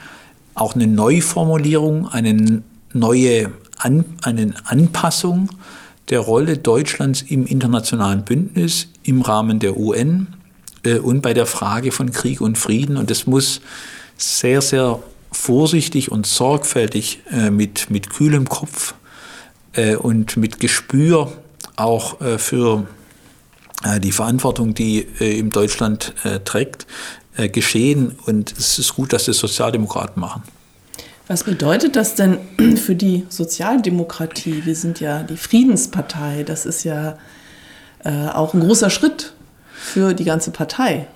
auch 0.55 0.75
eine 0.75 0.87
Neuformulierung, 0.87 2.07
eine 2.07 2.63
neue 2.93 3.51
An 3.77 4.05
eine 4.21 4.53
Anpassung 4.65 5.49
der 6.09 6.19
Rolle 6.19 6.57
Deutschlands 6.57 7.21
im 7.21 7.45
internationalen 7.45 8.23
Bündnis 8.23 8.87
im 9.03 9.21
Rahmen 9.21 9.59
der 9.59 9.77
UN 9.77 10.27
äh, 10.83 10.99
und 10.99 11.21
bei 11.21 11.33
der 11.33 11.45
Frage 11.45 11.91
von 11.91 12.11
Krieg 12.11 12.41
und 12.41 12.57
Frieden. 12.57 12.97
Und 12.97 13.09
das 13.09 13.25
muss 13.25 13.61
sehr, 14.17 14.61
sehr 14.61 14.99
vorsichtig 15.31 16.11
und 16.11 16.27
sorgfältig 16.27 17.21
äh, 17.31 17.49
mit, 17.49 17.89
mit 17.89 18.09
kühlem 18.09 18.47
Kopf 18.47 18.93
äh, 19.73 19.95
und 19.95 20.37
mit 20.37 20.59
Gespür 20.59 21.31
auch 21.75 22.21
äh, 22.21 22.37
für 22.37 22.85
die 23.99 24.11
Verantwortung, 24.11 24.73
die 24.73 25.07
äh, 25.19 25.39
im 25.39 25.49
Deutschland 25.49 26.13
trägt, 26.45 26.87
geschehen. 27.51 28.15
Und 28.25 28.51
es 28.51 28.77
ist 28.77 28.95
gut, 28.95 29.11
dass 29.11 29.25
das 29.25 29.37
Sozialdemokraten 29.39 30.21
machen. 30.21 30.43
Was 31.27 31.45
bedeutet 31.45 31.95
das 31.95 32.15
denn 32.15 32.37
für 32.77 32.95
die 32.95 33.25
Sozialdemokratie? 33.29 34.65
Wir 34.65 34.75
sind 34.75 34.99
ja 34.99 35.23
die 35.23 35.37
Friedenspartei. 35.37 36.43
Das 36.43 36.65
ist 36.65 36.83
ja 36.83 37.17
äh, 38.03 38.27
auch 38.27 38.53
ein 38.53 38.59
großer 38.59 38.89
Schritt 38.89 39.33
für 39.73 40.13
die 40.13 40.25
ganze 40.25 40.51
Partei. 40.51 41.07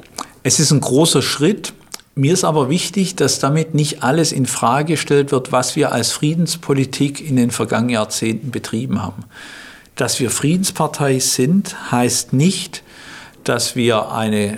Es 0.43 0.59
ist 0.59 0.71
ein 0.71 0.81
großer 0.81 1.21
Schritt. 1.21 1.73
Mir 2.15 2.33
ist 2.33 2.45
aber 2.45 2.69
wichtig, 2.69 3.15
dass 3.15 3.39
damit 3.39 3.75
nicht 3.75 4.01
alles 4.01 4.31
in 4.31 4.45
Frage 4.45 4.93
gestellt 4.93 5.31
wird, 5.31 5.51
was 5.51 5.75
wir 5.75 5.91
als 5.91 6.11
Friedenspolitik 6.11 7.21
in 7.21 7.35
den 7.35 7.51
vergangenen 7.51 7.91
Jahrzehnten 7.91 8.49
betrieben 8.49 9.03
haben. 9.03 9.25
Dass 9.97 10.19
wir 10.19 10.29
Friedenspartei 10.29 11.19
sind, 11.19 11.91
heißt 11.91 12.31
nicht, 12.31 12.83
dass 13.43 13.75
wir 13.75 14.11
eine 14.11 14.57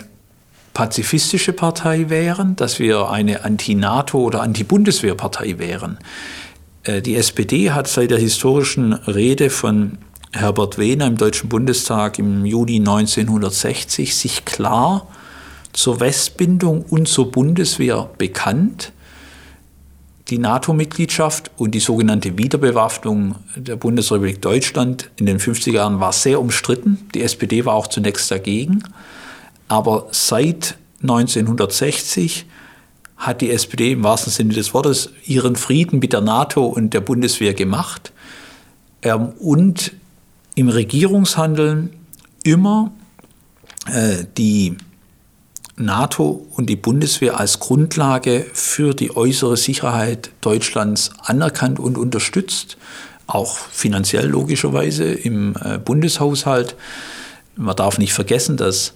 pazifistische 0.74 1.54
Partei 1.54 2.10
wären, 2.10 2.56
dass 2.56 2.80
wir 2.80 3.10
eine 3.10 3.44
Anti-NATO- 3.44 4.20
oder 4.20 4.42
Anti-Bundeswehr-Partei 4.42 5.58
wären. 5.58 5.98
Äh, 6.84 7.02
die 7.02 7.16
SPD 7.16 7.72
hat 7.72 7.88
seit 7.88 8.12
der 8.12 8.20
historischen 8.20 8.94
Rede 8.94 9.50
von 9.50 9.98
Herbert 10.34 10.78
Wehner 10.78 11.08
im 11.08 11.18
Deutschen 11.18 11.50
Bundestag 11.50 12.20
im 12.20 12.46
Juni 12.46 12.78
1960 12.78 14.16
sich 14.16 14.46
klar 14.46 15.08
zur 15.74 16.00
Westbindung 16.00 16.84
und 16.84 17.08
zur 17.08 17.32
Bundeswehr 17.32 18.10
bekannt. 18.18 18.92
Die 20.30 20.38
NATO-Mitgliedschaft 20.38 21.50
und 21.58 21.72
die 21.72 21.80
sogenannte 21.80 22.38
Wiederbewaffnung 22.38 23.36
der 23.56 23.76
Bundesrepublik 23.76 24.42
Deutschland 24.42 25.10
in 25.16 25.26
den 25.26 25.40
50er 25.40 25.72
Jahren 25.72 26.00
war 26.00 26.14
sehr 26.14 26.40
umstritten. 26.40 27.10
Die 27.16 27.24
SPD 27.24 27.66
war 27.66 27.74
auch 27.74 27.88
zunächst 27.88 28.30
dagegen. 28.30 28.84
Aber 29.68 30.08
seit 30.12 30.78
1960 31.02 32.46
hat 33.18 33.42
die 33.42 33.50
SPD 33.50 33.94
im 33.94 34.04
wahrsten 34.04 34.32
Sinne 34.32 34.54
des 34.54 34.74
Wortes 34.74 35.10
ihren 35.26 35.56
Frieden 35.56 36.00
mit 36.00 36.14
der 36.14 36.22
NATO 36.22 36.66
und 36.66 36.94
der 36.94 37.02
Bundeswehr 37.02 37.56
gemacht 37.56 38.12
ähm, 39.02 39.34
und 39.40 39.94
im 40.54 40.70
Regierungshandeln 40.70 41.90
immer 42.44 42.92
äh, 43.88 44.26
die 44.38 44.78
NATO 45.80 46.46
und 46.56 46.70
die 46.70 46.76
Bundeswehr 46.76 47.40
als 47.40 47.60
Grundlage 47.60 48.46
für 48.54 48.94
die 48.94 49.16
äußere 49.16 49.58
Sicherheit 49.58 50.32
Deutschlands 50.42 51.12
anerkannt 51.24 51.80
und 51.80 51.98
unterstützt, 51.98 52.78
auch 53.28 53.58
finanziell 53.58 54.28
logischerweise 54.28 55.06
im 55.06 55.56
äh, 55.64 55.78
Bundeshaushalt. 55.78 56.76
Man 57.56 57.76
darf 57.76 57.98
nicht 57.98 58.14
vergessen, 58.14 58.58
dass 58.58 58.94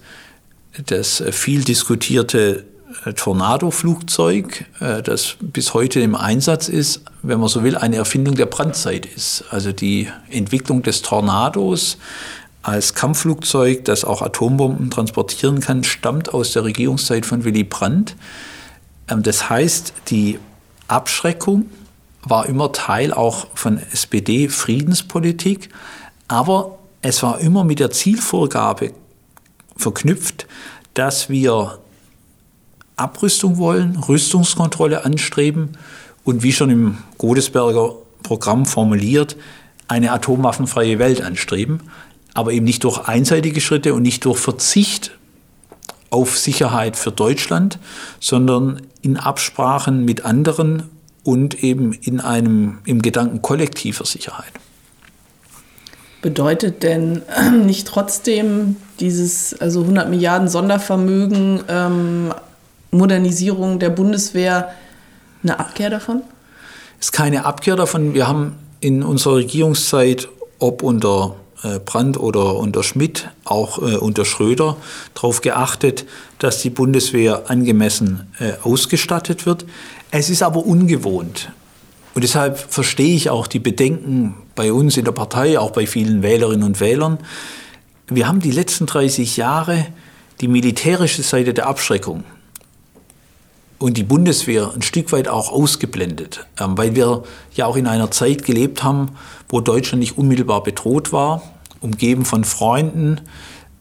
das 0.86 1.22
viel 1.30 1.62
diskutierte 1.64 2.64
äh, 3.04 3.12
Tornado-Flugzeug, 3.12 4.64
äh, 4.80 5.02
das 5.02 5.36
bis 5.40 5.74
heute 5.74 6.00
im 6.00 6.14
Einsatz 6.14 6.68
ist, 6.68 7.02
wenn 7.22 7.40
man 7.40 7.48
so 7.48 7.62
will, 7.62 7.76
eine 7.76 7.96
Erfindung 7.96 8.34
der 8.34 8.46
Brandzeit 8.46 9.06
ist. 9.06 9.44
Also 9.50 9.72
die 9.72 10.08
Entwicklung 10.30 10.82
des 10.82 11.02
Tornados 11.02 11.98
als 12.64 12.94
Kampfflugzeug, 12.94 13.84
das 13.84 14.04
auch 14.04 14.22
Atombomben 14.22 14.90
transportieren 14.90 15.60
kann, 15.60 15.84
stammt 15.84 16.32
aus 16.32 16.54
der 16.54 16.64
Regierungszeit 16.64 17.26
von 17.26 17.44
Willy 17.44 17.62
Brandt. 17.62 18.16
Ähm, 19.08 19.22
das 19.22 19.50
heißt, 19.50 19.92
die 20.08 20.38
Abschreckung 20.88 21.66
war 22.22 22.46
immer 22.46 22.72
Teil 22.72 23.12
auch 23.12 23.48
von 23.54 23.78
SPD-Friedenspolitik, 23.92 25.68
aber 26.26 26.78
es 27.02 27.22
war 27.22 27.38
immer 27.40 27.64
mit 27.64 27.80
der 27.80 27.90
Zielvorgabe 27.90 28.92
verknüpft, 29.76 30.46
dass 30.94 31.28
wir 31.28 31.78
Abrüstung 32.96 33.58
wollen, 33.58 33.96
Rüstungskontrolle 33.96 35.04
anstreben 35.04 35.76
und 36.24 36.42
wie 36.42 36.52
schon 36.52 36.70
im 36.70 36.98
Godesberger 37.18 37.96
Programm 38.22 38.64
formuliert, 38.64 39.36
eine 39.86 40.12
atomwaffenfreie 40.12 40.98
Welt 40.98 41.20
anstreben, 41.20 41.80
aber 42.34 42.52
eben 42.52 42.64
nicht 42.64 42.84
durch 42.84 43.08
einseitige 43.08 43.60
Schritte 43.60 43.94
und 43.94 44.02
nicht 44.02 44.24
durch 44.24 44.38
Verzicht 44.38 45.12
auf 46.10 46.38
Sicherheit 46.38 46.96
für 46.96 47.10
Deutschland, 47.10 47.78
sondern 48.20 48.82
in 49.02 49.16
Absprachen 49.16 50.04
mit 50.04 50.24
anderen 50.24 50.84
und 51.22 51.62
eben 51.62 51.92
in 51.92 52.20
einem 52.20 52.78
im 52.84 53.02
Gedanken 53.02 53.42
kollektiver 53.42 54.04
Sicherheit. 54.04 54.52
Bedeutet 56.22 56.82
denn 56.82 57.22
nicht 57.64 57.86
trotzdem 57.86 58.76
dieses 59.00 59.60
also 59.60 59.80
100 59.82 60.08
Milliarden 60.08 60.48
Sondervermögen, 60.48 61.64
ähm, 61.68 62.32
Modernisierung 62.90 63.78
der 63.78 63.90
Bundeswehr 63.90 64.72
eine 65.42 65.58
Abkehr 65.58 65.90
davon? 65.90 66.22
Es 67.00 67.06
ist 67.06 67.12
keine 67.12 67.44
Abkehr 67.44 67.76
davon. 67.76 68.14
Wir 68.14 68.28
haben 68.28 68.56
in 68.80 69.02
unserer 69.02 69.36
Regierungszeit, 69.36 70.28
ob 70.58 70.82
unter 70.82 71.36
Brandt 71.84 72.18
oder 72.18 72.56
unter 72.56 72.82
Schmidt, 72.82 73.30
auch 73.44 73.78
äh, 73.78 73.96
unter 73.96 74.24
Schröder, 74.24 74.76
darauf 75.14 75.40
geachtet, 75.40 76.06
dass 76.38 76.60
die 76.60 76.70
Bundeswehr 76.70 77.50
angemessen 77.50 78.28
äh, 78.38 78.52
ausgestattet 78.62 79.46
wird. 79.46 79.64
Es 80.10 80.30
ist 80.30 80.42
aber 80.42 80.64
ungewohnt. 80.64 81.50
Und 82.14 82.22
deshalb 82.22 82.58
verstehe 82.58 83.14
ich 83.16 83.30
auch 83.30 83.46
die 83.46 83.58
Bedenken 83.58 84.34
bei 84.54 84.72
uns 84.72 84.96
in 84.96 85.04
der 85.04 85.12
Partei, 85.12 85.58
auch 85.58 85.72
bei 85.72 85.86
vielen 85.86 86.22
Wählerinnen 86.22 86.62
und 86.62 86.80
Wählern. 86.80 87.18
Wir 88.08 88.28
haben 88.28 88.40
die 88.40 88.52
letzten 88.52 88.86
30 88.86 89.36
Jahre 89.36 89.86
die 90.40 90.48
militärische 90.48 91.22
Seite 91.22 91.54
der 91.54 91.66
Abschreckung 91.66 92.24
und 93.78 93.96
die 93.96 94.02
Bundeswehr 94.02 94.72
ein 94.74 94.82
Stück 94.82 95.12
weit 95.12 95.28
auch 95.28 95.50
ausgeblendet, 95.50 96.46
ähm, 96.60 96.76
weil 96.78 96.94
wir 96.94 97.24
ja 97.54 97.66
auch 97.66 97.76
in 97.76 97.86
einer 97.86 98.10
Zeit 98.10 98.44
gelebt 98.44 98.82
haben, 98.82 99.10
wo 99.48 99.60
Deutschland 99.60 100.00
nicht 100.00 100.16
unmittelbar 100.16 100.62
bedroht 100.62 101.12
war, 101.12 101.42
umgeben 101.84 102.24
von 102.24 102.44
Freunden, 102.44 103.20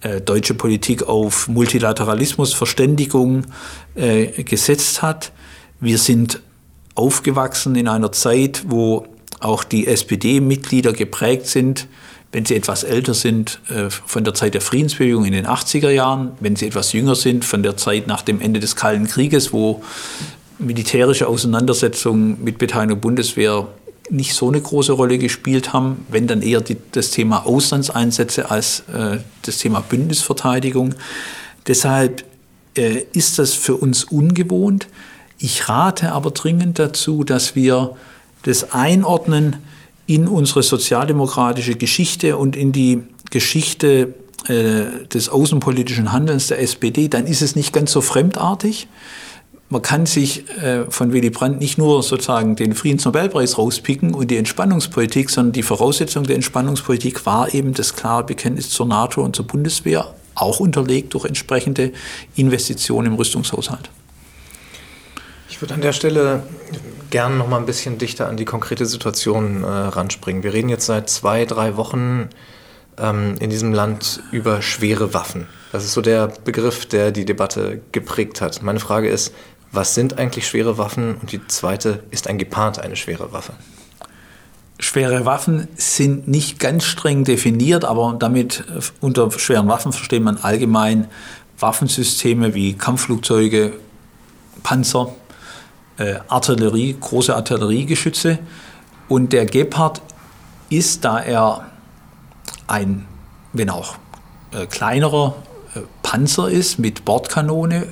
äh, 0.01 0.21
deutsche 0.21 0.53
Politik 0.53 1.03
auf 1.03 1.47
Multilateralismus, 1.47 2.53
Verständigung 2.53 3.45
äh, 3.95 4.43
gesetzt 4.43 5.01
hat. 5.01 5.31
Wir 5.79 5.97
sind 5.97 6.41
aufgewachsen 6.93 7.75
in 7.75 7.87
einer 7.87 8.11
Zeit, 8.11 8.65
wo 8.67 9.07
auch 9.39 9.63
die 9.63 9.87
SPD-Mitglieder 9.87 10.93
geprägt 10.93 11.47
sind, 11.47 11.87
wenn 12.31 12.45
sie 12.45 12.55
etwas 12.55 12.83
älter 12.83 13.13
sind, 13.13 13.61
äh, 13.69 13.89
von 13.89 14.23
der 14.23 14.33
Zeit 14.33 14.53
der 14.53 14.61
Friedensbewegung 14.61 15.23
in 15.25 15.33
den 15.33 15.47
80er 15.47 15.89
Jahren, 15.89 16.31
wenn 16.39 16.55
sie 16.55 16.67
etwas 16.67 16.91
jünger 16.91 17.15
sind, 17.15 17.45
von 17.45 17.63
der 17.63 17.77
Zeit 17.77 18.07
nach 18.07 18.21
dem 18.21 18.41
Ende 18.41 18.59
des 18.59 18.75
Kalten 18.75 19.07
Krieges, 19.07 19.53
wo 19.53 19.81
militärische 20.59 21.27
Auseinandersetzungen 21.27 22.43
mit 22.43 22.57
Beteiligung 22.57 22.99
Bundeswehr 22.99 23.67
nicht 24.09 24.33
so 24.33 24.49
eine 24.49 24.61
große 24.61 24.91
Rolle 24.91 25.17
gespielt 25.17 25.73
haben, 25.73 26.05
wenn 26.09 26.27
dann 26.27 26.41
eher 26.41 26.61
die, 26.61 26.77
das 26.91 27.11
Thema 27.11 27.45
Auslandseinsätze 27.45 28.51
als 28.51 28.81
äh, 28.93 29.19
das 29.43 29.57
Thema 29.59 29.81
Bündnisverteidigung. 29.81 30.95
Deshalb 31.67 32.25
äh, 32.75 33.03
ist 33.13 33.39
das 33.39 33.53
für 33.53 33.75
uns 33.75 34.03
ungewohnt. 34.03 34.87
Ich 35.37 35.69
rate 35.69 36.11
aber 36.11 36.31
dringend 36.31 36.79
dazu, 36.79 37.23
dass 37.23 37.55
wir 37.55 37.95
das 38.43 38.71
einordnen 38.73 39.57
in 40.05 40.27
unsere 40.27 40.63
sozialdemokratische 40.63 41.75
Geschichte 41.75 42.37
und 42.37 42.55
in 42.55 42.71
die 42.71 43.03
Geschichte 43.31 44.13
äh, 44.47 45.05
des 45.07 45.29
außenpolitischen 45.29 46.11
Handelns 46.11 46.47
der 46.47 46.61
SPD, 46.61 47.07
dann 47.07 47.25
ist 47.25 47.41
es 47.41 47.55
nicht 47.55 47.71
ganz 47.71 47.91
so 47.93 48.01
fremdartig. 48.01 48.87
Man 49.73 49.81
kann 49.81 50.05
sich 50.05 50.47
äh, 50.61 50.85
von 50.91 51.13
Willy 51.13 51.31
Brandt 51.31 51.59
nicht 51.59 51.79
nur 51.79 52.03
sozusagen 52.03 52.55
den 52.55 52.75
Friedensnobelpreis 52.75 53.57
rauspicken 53.57 54.13
und 54.13 54.29
die 54.29 54.37
Entspannungspolitik, 54.37 55.31
sondern 55.31 55.53
die 55.53 55.63
Voraussetzung 55.63 56.25
der 56.25 56.35
Entspannungspolitik 56.35 57.25
war 57.25 57.51
eben 57.55 57.73
das 57.73 57.95
klare 57.95 58.23
Bekenntnis 58.23 58.69
zur 58.69 58.85
NATO 58.85 59.23
und 59.23 59.35
zur 59.35 59.47
Bundeswehr, 59.47 60.13
auch 60.35 60.59
unterlegt 60.59 61.15
durch 61.15 61.25
entsprechende 61.25 61.91
Investitionen 62.35 63.07
im 63.07 63.13
Rüstungshaushalt. 63.15 63.89
Ich 65.49 65.59
würde 65.59 65.73
an 65.73 65.81
der 65.81 65.93
Stelle 65.93 66.43
gerne 67.09 67.35
noch 67.35 67.47
mal 67.47 67.57
ein 67.57 67.65
bisschen 67.65 67.97
dichter 67.97 68.29
an 68.29 68.37
die 68.37 68.45
konkrete 68.45 68.85
Situation 68.85 69.63
äh, 69.63 69.67
ranspringen. 69.67 70.43
Wir 70.43 70.53
reden 70.53 70.69
jetzt 70.69 70.85
seit 70.85 71.09
zwei, 71.09 71.45
drei 71.45 71.77
Wochen 71.77 72.29
ähm, 72.99 73.37
in 73.39 73.49
diesem 73.49 73.73
Land 73.73 74.21
über 74.31 74.61
schwere 74.61 75.15
Waffen. 75.15 75.47
Das 75.71 75.83
ist 75.83 75.93
so 75.93 76.01
der 76.01 76.27
Begriff, 76.27 76.85
der 76.85 77.11
die 77.11 77.25
Debatte 77.25 77.81
geprägt 77.91 78.41
hat. 78.41 78.61
Meine 78.61 78.79
Frage 78.79 79.09
ist, 79.09 79.33
was 79.73 79.95
sind 79.95 80.19
eigentlich 80.19 80.47
schwere 80.47 80.77
Waffen? 80.77 81.15
Und 81.15 81.31
die 81.31 81.45
zweite, 81.47 82.03
ist 82.11 82.27
ein 82.27 82.37
Gepard 82.37 82.79
eine 82.79 82.95
schwere 82.95 83.33
Waffe? 83.33 83.53
Schwere 84.79 85.25
Waffen 85.25 85.67
sind 85.75 86.27
nicht 86.27 86.59
ganz 86.59 86.85
streng 86.85 87.23
definiert, 87.23 87.83
aber 87.83 88.15
damit 88.17 88.63
äh, 88.69 88.81
unter 89.01 89.31
schweren 89.31 89.67
Waffen 89.67 89.91
versteht 89.91 90.21
man 90.23 90.37
allgemein 90.37 91.07
Waffensysteme 91.59 92.53
wie 92.53 92.73
Kampfflugzeuge, 92.73 93.73
Panzer, 94.61 95.13
äh, 95.97 96.15
Artillerie, 96.27 96.95
große 96.99 97.35
Artilleriegeschütze. 97.35 98.39
Und 99.09 99.33
der 99.33 99.45
Gepard 99.45 100.01
ist, 100.69 101.03
da 101.03 101.19
er 101.19 101.65
ein, 102.67 103.05
wenn 103.53 103.69
auch 103.71 103.95
äh, 104.51 104.67
kleinerer 104.67 105.35
Panzer 106.03 106.49
ist 106.49 106.77
mit 106.77 107.03
Bordkanone 107.03 107.87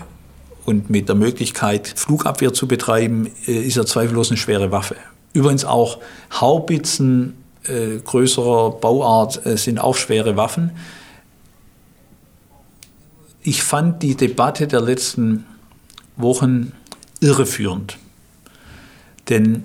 und 0.71 0.89
mit 0.89 1.07
der 1.07 1.15
Möglichkeit, 1.15 1.87
Flugabwehr 1.87 2.53
zu 2.53 2.67
betreiben, 2.67 3.29
äh, 3.47 3.51
ist 3.51 3.77
er 3.77 3.85
zweifellos 3.85 4.29
eine 4.29 4.37
schwere 4.37 4.71
Waffe. 4.71 4.95
Übrigens 5.33 5.65
auch 5.65 5.99
Haubitzen 6.39 7.35
äh, 7.63 7.97
größerer 8.03 8.71
Bauart 8.71 9.45
äh, 9.45 9.57
sind 9.57 9.79
auch 9.79 9.95
schwere 9.95 10.35
Waffen. 10.35 10.71
Ich 13.43 13.63
fand 13.63 14.03
die 14.03 14.15
Debatte 14.15 14.67
der 14.67 14.81
letzten 14.81 15.45
Wochen 16.15 16.73
irreführend. 17.19 17.97
Denn 19.29 19.63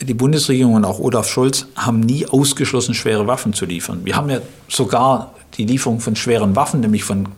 die 0.00 0.14
Bundesregierung 0.14 0.74
und 0.74 0.84
auch 0.84 0.98
Olaf 0.98 1.28
Scholz 1.28 1.66
haben 1.74 2.00
nie 2.00 2.26
ausgeschlossen, 2.26 2.94
schwere 2.94 3.26
Waffen 3.26 3.54
zu 3.54 3.64
liefern. 3.64 4.02
Wir 4.04 4.16
haben 4.16 4.28
ja 4.28 4.40
sogar 4.68 5.34
die 5.56 5.64
Lieferung 5.64 6.00
von 6.00 6.16
schweren 6.16 6.54
Waffen, 6.54 6.80
nämlich 6.80 7.04
von 7.04 7.28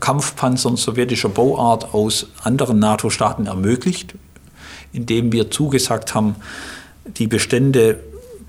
Kampfpanzern 0.00 0.76
sowjetischer 0.76 1.28
Bauart 1.28 1.94
aus 1.94 2.28
anderen 2.42 2.78
NATO-Staaten 2.78 3.46
ermöglicht, 3.46 4.14
indem 4.92 5.32
wir 5.32 5.50
zugesagt 5.50 6.14
haben, 6.14 6.36
die 7.04 7.26
Bestände 7.26 8.00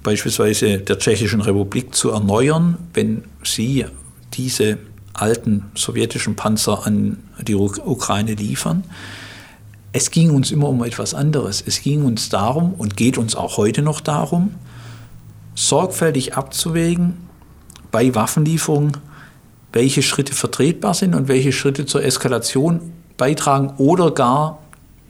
beispielsweise 0.03 0.79
der 0.79 0.99
Tschechischen 0.99 1.41
Republik 1.41 1.93
zu 1.93 2.11
erneuern, 2.11 2.77
wenn 2.93 3.23
sie 3.43 3.85
diese 4.33 4.77
alten 5.13 5.65
sowjetischen 5.75 6.35
Panzer 6.35 6.85
an 6.85 7.17
die 7.41 7.55
Ukraine 7.55 8.33
liefern. 8.33 8.83
Es 9.91 10.11
ging 10.11 10.29
uns 10.29 10.51
immer 10.51 10.69
um 10.69 10.83
etwas 10.83 11.13
anderes. 11.13 11.63
Es 11.65 11.81
ging 11.81 12.05
uns 12.05 12.29
darum 12.29 12.73
und 12.73 12.97
geht 12.97 13.17
uns 13.17 13.35
auch 13.35 13.57
heute 13.57 13.81
noch 13.81 13.99
darum, 13.99 14.53
sorgfältig 15.55 16.35
abzuwägen 16.35 17.15
bei 17.91 18.13
Waffenlieferungen, 18.13 18.97
welche 19.77 20.01
Schritte 20.01 20.33
vertretbar 20.33 20.95
sind 20.95 21.13
und 21.13 21.27
welche 21.27 21.51
Schritte 21.51 21.85
zur 21.85 22.03
Eskalation 22.03 22.93
beitragen 23.15 23.75
oder 23.77 24.09
gar 24.09 24.57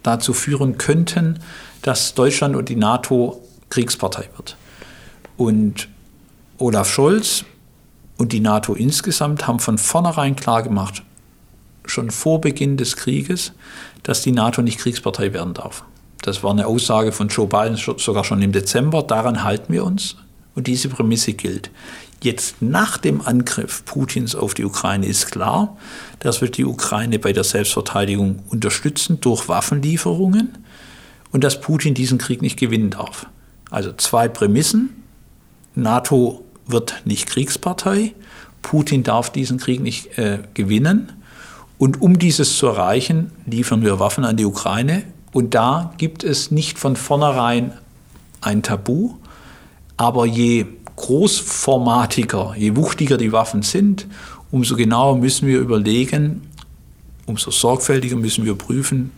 dazu 0.04 0.34
führen 0.34 0.78
könnten, 0.78 1.40
dass 1.84 2.16
Deutschland 2.16 2.54
und 2.54 2.68
die 2.68 2.76
NATO 2.76 3.42
Kriegspartei 3.70 4.28
wird. 4.36 4.58
Und 5.38 5.88
Olaf 6.58 6.92
Scholz 6.92 7.46
und 8.18 8.34
die 8.34 8.42
NATO 8.42 8.74
insgesamt 8.74 9.48
haben 9.48 9.60
von 9.60 9.78
vornherein 9.78 10.36
klargemacht, 10.36 11.02
schon 11.86 12.12
vor 12.12 12.42
Beginn 12.42 12.76
des 12.76 12.98
Krieges, 12.98 13.54
dass 14.04 14.22
die 14.22 14.34
NATO 14.34 14.62
nicht 14.62 14.80
Kriegspartei 14.80 15.32
werden 15.32 15.54
darf. 15.54 15.86
Das 16.24 16.44
war 16.44 16.52
eine 16.52 16.68
Aussage 16.68 17.14
von 17.14 17.30
Joe 17.30 17.48
Biden 17.48 17.78
sogar 17.78 18.26
schon 18.26 18.42
im 18.42 18.52
Dezember. 18.52 19.02
Daran 19.02 19.46
halten 19.46 19.72
wir 19.72 19.86
uns. 19.86 20.18
Und 20.58 20.66
diese 20.66 20.90
Prämisse 20.90 21.34
gilt. 21.34 21.70
Jetzt 22.22 22.64
nach 22.64 22.98
dem 22.98 23.22
Angriff 23.22 23.86
Putins 23.86 24.36
auf 24.36 24.56
die 24.56 24.66
Ukraine 24.66 25.06
ist 25.06 25.32
klar, 25.32 25.78
dass 26.20 26.42
wir 26.42 26.50
die 26.50 26.66
Ukraine 26.66 27.20
bei 27.20 27.32
der 27.32 27.44
Selbstverteidigung 27.44 28.40
unterstützen 28.50 29.22
durch 29.22 29.48
Waffenlieferungen 29.48 30.58
und 31.32 31.44
dass 31.44 31.62
Putin 31.62 31.94
diesen 31.94 32.18
Krieg 32.18 32.42
nicht 32.42 32.58
gewinnen 32.58 32.90
darf. 32.90 33.28
Also 33.70 33.94
zwei 33.94 34.28
Prämissen. 34.28 35.04
NATO 35.76 36.44
wird 36.66 37.04
nicht 37.06 37.28
Kriegspartei, 37.28 38.16
Putin 38.64 39.04
darf 39.04 39.30
diesen 39.30 39.60
Krieg 39.60 39.80
nicht 39.80 40.18
äh, 40.18 40.40
gewinnen 40.56 41.12
und 41.78 42.02
um 42.02 42.18
dieses 42.18 42.58
zu 42.58 42.68
erreichen, 42.68 43.32
liefern 43.46 43.84
wir 43.84 44.00
Waffen 44.00 44.26
an 44.26 44.38
die 44.38 44.46
Ukraine. 44.46 45.04
Und 45.32 45.54
da 45.54 45.94
gibt 45.98 46.24
es 46.24 46.50
nicht 46.50 46.80
von 46.80 46.96
vornherein 46.96 47.74
ein 48.42 48.64
Tabu. 48.64 49.16
Aber 49.98 50.26
je 50.26 50.66
großformatiger, 50.96 52.56
je 52.58 52.76
wuchtiger 52.76 53.18
die 53.18 53.32
Waffen 53.32 53.62
sind, 53.62 54.08
umso 54.52 54.76
genauer 54.76 55.18
müssen 55.18 55.48
wir 55.48 55.60
überlegen, 55.60 56.50
umso 57.26 57.52
sorgfältiger 57.52 58.16
müssen 58.16 58.46
wir 58.46 58.56
prüfen, 58.56 59.12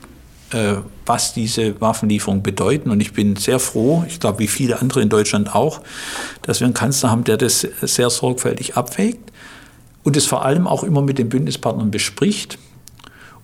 äh, 0.51 0.75
was 1.05 1.33
diese 1.33 1.79
Waffenlieferungen 1.79 2.43
bedeuten. 2.43 2.89
Und 2.89 3.01
ich 3.01 3.13
bin 3.13 3.35
sehr 3.35 3.59
froh, 3.59 4.03
ich 4.07 4.19
glaube 4.19 4.39
wie 4.39 4.47
viele 4.47 4.81
andere 4.81 5.01
in 5.01 5.09
Deutschland 5.09 5.53
auch, 5.53 5.81
dass 6.41 6.59
wir 6.59 6.65
einen 6.65 6.73
Kanzler 6.73 7.11
haben, 7.11 7.23
der 7.23 7.37
das 7.37 7.61
sehr 7.81 8.09
sorgfältig 8.09 8.75
abwägt 8.75 9.31
und 10.03 10.17
es 10.17 10.25
vor 10.25 10.45
allem 10.45 10.67
auch 10.67 10.83
immer 10.83 11.01
mit 11.01 11.17
den 11.17 11.29
Bündnispartnern 11.29 11.91
bespricht 11.91 12.57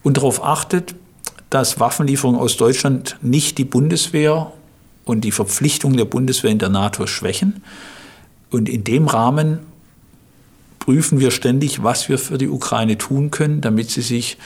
und 0.04 0.17
darauf 0.17 0.43
achtet, 0.43 0.95
dass 1.50 1.80
Waffenlieferungen 1.80 2.39
aus 2.39 2.58
Deutschland 2.58 3.17
nicht 3.21 3.58
die 3.58 3.65
Bundeswehr 3.65 4.52
und 5.06 5.22
die 5.22 5.32
Verpflichtung 5.32 5.96
der 5.96 6.06
Bundeswehr 6.06 6.52
in 6.52 6.60
der 6.60 6.70
NATO 6.70 7.08
schwächen. 7.08 7.63
Und 8.52 8.68
in 8.68 8.84
dem 8.84 9.08
Rahmen 9.08 9.60
prüfen 10.80 11.20
wir 11.20 11.32
ständig, 11.32 11.84
was 11.84 12.10
wir 12.10 12.20
für 12.20 12.38
die 12.38 12.48
Ukraine 12.48 12.98
tun 12.98 13.32
können, 13.32 13.62
damit 13.62 13.89
sie 13.89 14.02
sich 14.02 14.38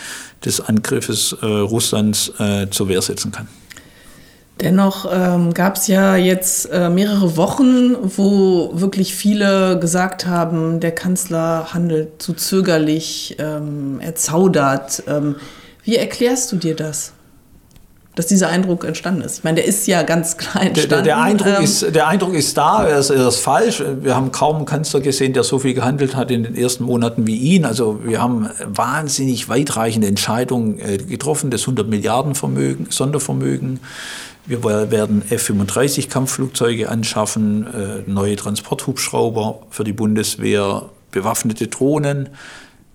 des 0.45 0.61
Angriffes 0.61 1.35
äh, 1.41 1.45
Russlands 1.45 2.31
äh, 2.39 2.69
zur 2.69 2.87
Wehr 2.87 3.01
setzen 3.01 3.31
kann. 3.31 3.47
Dennoch 4.61 5.09
ähm, 5.09 5.53
gab 5.53 5.77
es 5.77 5.87
ja 5.87 6.17
jetzt 6.17 6.65
äh, 6.65 6.89
mehrere 6.89 7.37
Wochen, 7.37 7.95
wo 8.17 8.71
wirklich 8.73 9.15
viele 9.15 9.79
gesagt 9.79 10.25
haben, 10.25 10.81
der 10.81 10.91
Kanzler 10.91 11.73
handelt 11.73 12.21
zu 12.21 12.33
zögerlich, 12.33 13.37
ähm, 13.39 13.99
er 14.01 14.15
zaudert. 14.15 15.03
Ähm, 15.07 15.35
wie 15.83 15.95
erklärst 15.95 16.51
du 16.51 16.57
dir 16.57 16.75
das? 16.75 17.13
Dass 18.15 18.27
dieser 18.27 18.49
Eindruck 18.49 18.83
entstanden 18.83 19.21
ist. 19.21 19.37
Ich 19.37 19.43
meine, 19.43 19.55
der 19.55 19.65
ist 19.65 19.87
ja 19.87 20.03
ganz 20.03 20.35
klar 20.35 20.63
entstanden. 20.63 20.89
Der, 20.89 21.01
der 21.01 21.21
Eindruck, 21.21 21.57
ähm, 21.57 21.63
ist, 21.63 21.95
der 21.95 22.07
Eindruck 22.07 22.33
ist 22.33 22.57
da, 22.57 22.85
er 22.85 22.99
ist, 22.99 23.11
er 23.11 23.27
ist, 23.27 23.39
falsch. 23.39 23.81
Wir 24.01 24.15
haben 24.15 24.31
kaum 24.31 24.57
einen 24.57 24.65
Kanzler 24.65 24.99
gesehen, 24.99 25.33
der 25.33 25.43
so 25.43 25.59
viel 25.59 25.73
gehandelt 25.73 26.15
hat 26.15 26.29
in 26.31 26.43
den 26.43 26.55
ersten 26.55 26.83
Monaten 26.83 27.27
wie 27.27 27.37
ihn. 27.37 27.65
Also 27.65 28.01
wir 28.03 28.21
haben 28.21 28.49
wahnsinnig 28.65 29.47
weitreichende 29.47 30.07
Entscheidungen 30.07 30.79
äh, 30.79 30.97
getroffen, 30.97 31.49
das 31.49 31.61
100 31.61 31.87
Milliarden 31.87 32.35
Vermögen, 32.35 32.87
Sondervermögen. 32.89 33.79
Wir 34.45 34.63
werden 34.63 35.21
F-35 35.29 36.09
Kampfflugzeuge 36.09 36.89
anschaffen, 36.89 37.67
äh, 37.67 38.09
neue 38.09 38.35
Transporthubschrauber 38.35 39.59
für 39.69 39.83
die 39.83 39.93
Bundeswehr, 39.93 40.89
bewaffnete 41.11 41.67
Drohnen. 41.67 42.29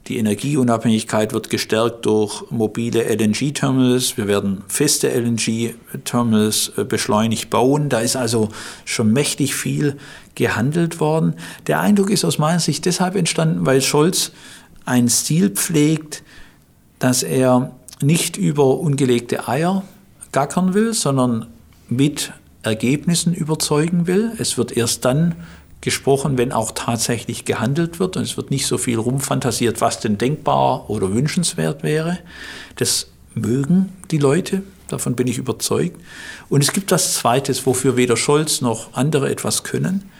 Die 0.08 0.18
Energieunabhängigkeit 0.18 1.32
wird 1.32 1.48
gestärkt 1.48 2.04
durch 2.04 2.50
mobile 2.50 3.04
LNG-Terminals. 3.04 4.18
Wir 4.18 4.28
werden 4.28 4.62
feste 4.68 5.08
LNG-Terminals 5.08 6.72
äh, 6.76 6.84
beschleunigt 6.84 7.48
bauen. 7.48 7.88
Da 7.88 8.00
ist 8.00 8.14
also 8.14 8.50
schon 8.84 9.12
mächtig 9.14 9.54
viel 9.54 9.96
gehandelt 10.34 11.00
worden. 11.00 11.34
Der 11.66 11.80
Eindruck 11.80 12.10
ist 12.10 12.24
aus 12.24 12.38
meiner 12.38 12.60
Sicht 12.60 12.84
deshalb 12.84 13.16
entstanden, 13.16 13.64
weil 13.64 13.80
Scholz 13.80 14.32
einen 14.84 15.08
Stil 15.08 15.50
pflegt, 15.50 16.22
dass 16.98 17.22
er 17.22 17.72
nicht 18.02 18.36
über 18.36 18.78
ungelegte 18.78 19.48
Eier 19.48 19.84
gackern 20.32 20.74
will, 20.74 20.92
sondern 20.92 21.46
mit 21.88 22.32
Ergebnissen 22.62 23.32
überzeugen 23.32 24.06
will. 24.06 24.32
Es 24.38 24.58
wird 24.58 24.76
erst 24.76 25.04
dann 25.06 25.34
gesprochen, 25.84 26.38
wenn 26.38 26.50
auch 26.50 26.72
tatsächlich 26.72 27.44
gehandelt 27.44 28.00
wird 28.00 28.16
und 28.16 28.22
es 28.24 28.36
wird 28.36 28.50
nicht 28.50 28.66
so 28.66 28.78
viel 28.78 28.98
rumfantasiert, 28.98 29.80
was 29.80 30.00
denn 30.00 30.18
denkbar 30.18 30.90
oder 30.90 31.14
wünschenswert 31.14 31.82
wäre. 31.82 32.18
Das 32.76 33.08
mögen 33.34 33.92
die 34.10 34.18
Leute, 34.18 34.62
davon 34.88 35.14
bin 35.14 35.26
ich 35.26 35.38
überzeugt. 35.38 36.00
Und 36.48 36.62
es 36.62 36.72
gibt 36.72 36.90
was 36.90 37.14
Zweites, 37.14 37.66
wofür 37.66 37.96
weder 37.96 38.16
Scholz 38.16 38.60
noch 38.60 38.94
andere 38.94 39.30
etwas 39.30 39.62
können. 39.62 40.10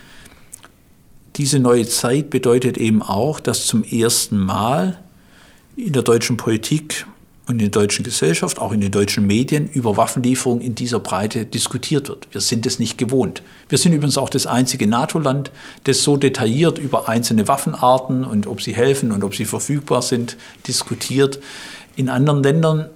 Diese 1.37 1.59
neue 1.59 1.87
Zeit 1.87 2.31
bedeutet 2.31 2.79
eben 2.79 3.03
auch, 3.03 3.40
dass 3.40 3.66
zum 3.66 3.83
ersten 3.83 4.38
Mal 4.38 5.03
in 5.77 5.92
der 5.92 6.03
deutschen 6.03 6.37
Politik 6.37 7.07
und 7.47 7.55
in 7.55 7.71
der 7.71 7.83
deutschen 7.83 8.05
Gesellschaft, 8.05 8.59
auch 8.59 8.73
in 8.73 8.81
den 8.81 8.91
deutschen 8.91 9.27
Medien, 9.27 9.69
über 9.69 9.97
Waffenlieferungen 9.97 10.63
in 10.63 10.75
dieser 10.75 10.99
Breite 10.99 11.45
diskutiert 11.45 12.09
wird. 12.09 12.27
Wir 12.33 12.41
sind 12.41 12.65
es 12.65 12.79
nicht 12.79 12.97
gewohnt. 12.97 13.43
Wir 13.69 13.77
sind 13.77 13.93
übrigens 13.93 14.17
auch 14.17 14.31
das 14.31 14.47
einzige 14.47 14.87
NATO-Land, 14.87 15.51
das 15.85 16.03
so 16.03 16.17
detailliert 16.17 16.79
über 16.79 17.09
einzelne 17.09 17.47
Waffenarten 17.47 18.25
und 18.25 18.47
ob 18.47 18.63
sie 18.63 18.75
helfen 18.75 19.13
und 19.13 19.25
ob 19.25 19.35
sie 19.35 19.45
verfügbar 19.45 20.01
sind, 20.01 20.39
diskutiert. 20.67 21.39
In 21.97 22.09
anderen 22.09 22.43
Ländern, 22.43 22.89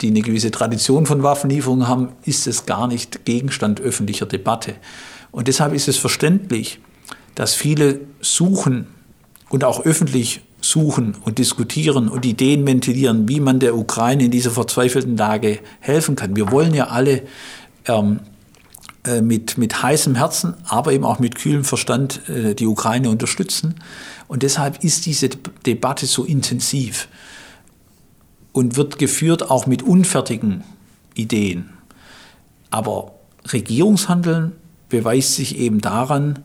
die 0.00 0.08
eine 0.08 0.20
gewisse 0.20 0.52
Tradition 0.52 1.06
von 1.06 1.24
Waffenlieferungen 1.24 1.88
haben, 1.88 2.10
ist 2.24 2.46
es 2.46 2.64
gar 2.64 2.86
nicht 2.86 3.24
Gegenstand 3.24 3.80
öffentlicher 3.80 4.26
Debatte. 4.26 4.74
Und 5.32 5.48
deshalb 5.48 5.72
ist 5.72 5.88
es 5.88 5.96
verständlich, 5.96 6.78
dass 7.34 7.54
viele 7.54 8.00
suchen 8.20 8.86
und 9.48 9.64
auch 9.64 9.84
öffentlich 9.84 10.42
suchen 10.68 11.14
und 11.24 11.38
diskutieren 11.38 12.08
und 12.08 12.26
Ideen 12.26 12.66
ventilieren, 12.66 13.28
wie 13.28 13.40
man 13.40 13.60
der 13.60 13.76
Ukraine 13.76 14.24
in 14.24 14.30
dieser 14.30 14.50
verzweifelten 14.50 15.16
Lage 15.16 15.60
helfen 15.80 16.16
kann. 16.16 16.36
Wir 16.36 16.50
wollen 16.50 16.74
ja 16.74 16.88
alle 16.88 17.22
ähm, 17.86 18.20
äh, 19.04 19.22
mit, 19.22 19.58
mit 19.58 19.82
heißem 19.82 20.16
Herzen, 20.16 20.54
aber 20.64 20.92
eben 20.92 21.04
auch 21.04 21.18
mit 21.18 21.36
kühlem 21.36 21.64
Verstand 21.64 22.28
äh, 22.28 22.54
die 22.54 22.66
Ukraine 22.66 23.10
unterstützen. 23.10 23.76
Und 24.26 24.42
deshalb 24.42 24.82
ist 24.82 25.06
diese 25.06 25.28
Debatte 25.28 26.06
so 26.06 26.24
intensiv 26.24 27.08
und 28.52 28.76
wird 28.76 28.98
geführt 28.98 29.50
auch 29.50 29.66
mit 29.66 29.82
unfertigen 29.82 30.64
Ideen. 31.14 31.70
Aber 32.70 33.12
Regierungshandeln 33.52 34.52
beweist 34.88 35.34
sich 35.34 35.56
eben 35.58 35.80
daran, 35.80 36.40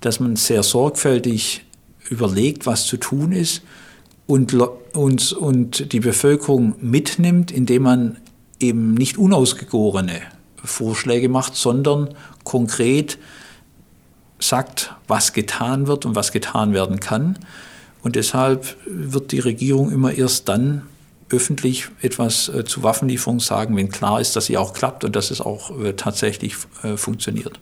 dass 0.00 0.20
man 0.20 0.36
sehr 0.36 0.62
sorgfältig 0.62 1.64
überlegt, 2.08 2.66
was 2.66 2.86
zu 2.86 2.96
tun 2.96 3.32
ist 3.32 3.62
und, 4.26 4.54
und, 4.54 5.32
und 5.32 5.92
die 5.92 6.00
Bevölkerung 6.00 6.74
mitnimmt, 6.80 7.50
indem 7.50 7.82
man 7.82 8.16
eben 8.60 8.94
nicht 8.94 9.18
unausgegorene 9.18 10.20
Vorschläge 10.62 11.28
macht, 11.28 11.56
sondern 11.56 12.14
konkret 12.44 13.18
sagt, 14.38 14.94
was 15.06 15.32
getan 15.32 15.86
wird 15.86 16.06
und 16.06 16.14
was 16.14 16.32
getan 16.32 16.72
werden 16.72 17.00
kann. 17.00 17.38
Und 18.02 18.16
deshalb 18.16 18.76
wird 18.86 19.32
die 19.32 19.40
Regierung 19.40 19.90
immer 19.90 20.12
erst 20.12 20.48
dann 20.48 20.82
öffentlich 21.30 21.88
etwas 22.02 22.48
äh, 22.48 22.64
zu 22.64 22.82
Waffenlieferungen 22.82 23.40
sagen, 23.40 23.76
wenn 23.76 23.88
klar 23.88 24.20
ist, 24.20 24.36
dass 24.36 24.46
sie 24.46 24.58
auch 24.58 24.74
klappt 24.74 25.04
und 25.04 25.16
dass 25.16 25.30
es 25.30 25.40
auch 25.40 25.78
äh, 25.80 25.94
tatsächlich 25.94 26.54
äh, 26.82 26.96
funktioniert. 26.96 27.58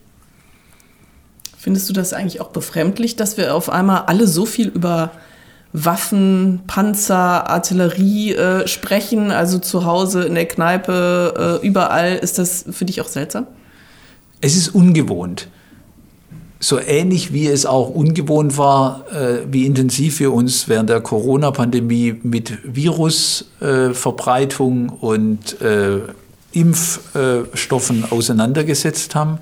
Findest 1.63 1.89
du 1.89 1.93
das 1.93 2.13
eigentlich 2.13 2.41
auch 2.41 2.49
befremdlich, 2.49 3.15
dass 3.15 3.37
wir 3.37 3.55
auf 3.55 3.71
einmal 3.71 4.07
alle 4.09 4.27
so 4.27 4.47
viel 4.47 4.67
über 4.67 5.13
Waffen, 5.73 6.63
Panzer, 6.67 7.49
Artillerie 7.49 8.35
äh, 8.35 8.67
sprechen, 8.67 9.31
also 9.31 9.61
zu 9.61 9.85
Hause, 9.85 10.25
in 10.25 10.35
der 10.35 10.47
Kneipe, 10.47 11.61
äh, 11.63 11.65
überall. 11.65 12.17
Ist 12.17 12.41
das 12.41 12.65
für 12.69 12.85
dich 12.85 13.01
auch 13.01 13.07
seltsam? 13.07 13.47
Es 14.41 14.57
ist 14.57 14.71
ungewohnt. 14.71 15.47
So 16.59 16.81
ähnlich 16.81 17.33
wie 17.33 17.47
es 17.47 17.65
auch 17.65 17.91
ungewohnt 17.91 18.59
war, 18.59 19.05
äh, 19.13 19.43
wie 19.49 19.65
intensiv 19.65 20.19
wir 20.19 20.33
uns 20.33 20.69
während 20.69 20.91
der 20.91 21.01
Corona-Pandemie 21.01 22.19
mit 22.25 22.59
Virusverbreitung 22.65 24.89
und 24.89 25.63
äh, 25.63 26.01
Impfstoffen 26.51 28.11
auseinandergesetzt 28.11 29.15
haben 29.15 29.39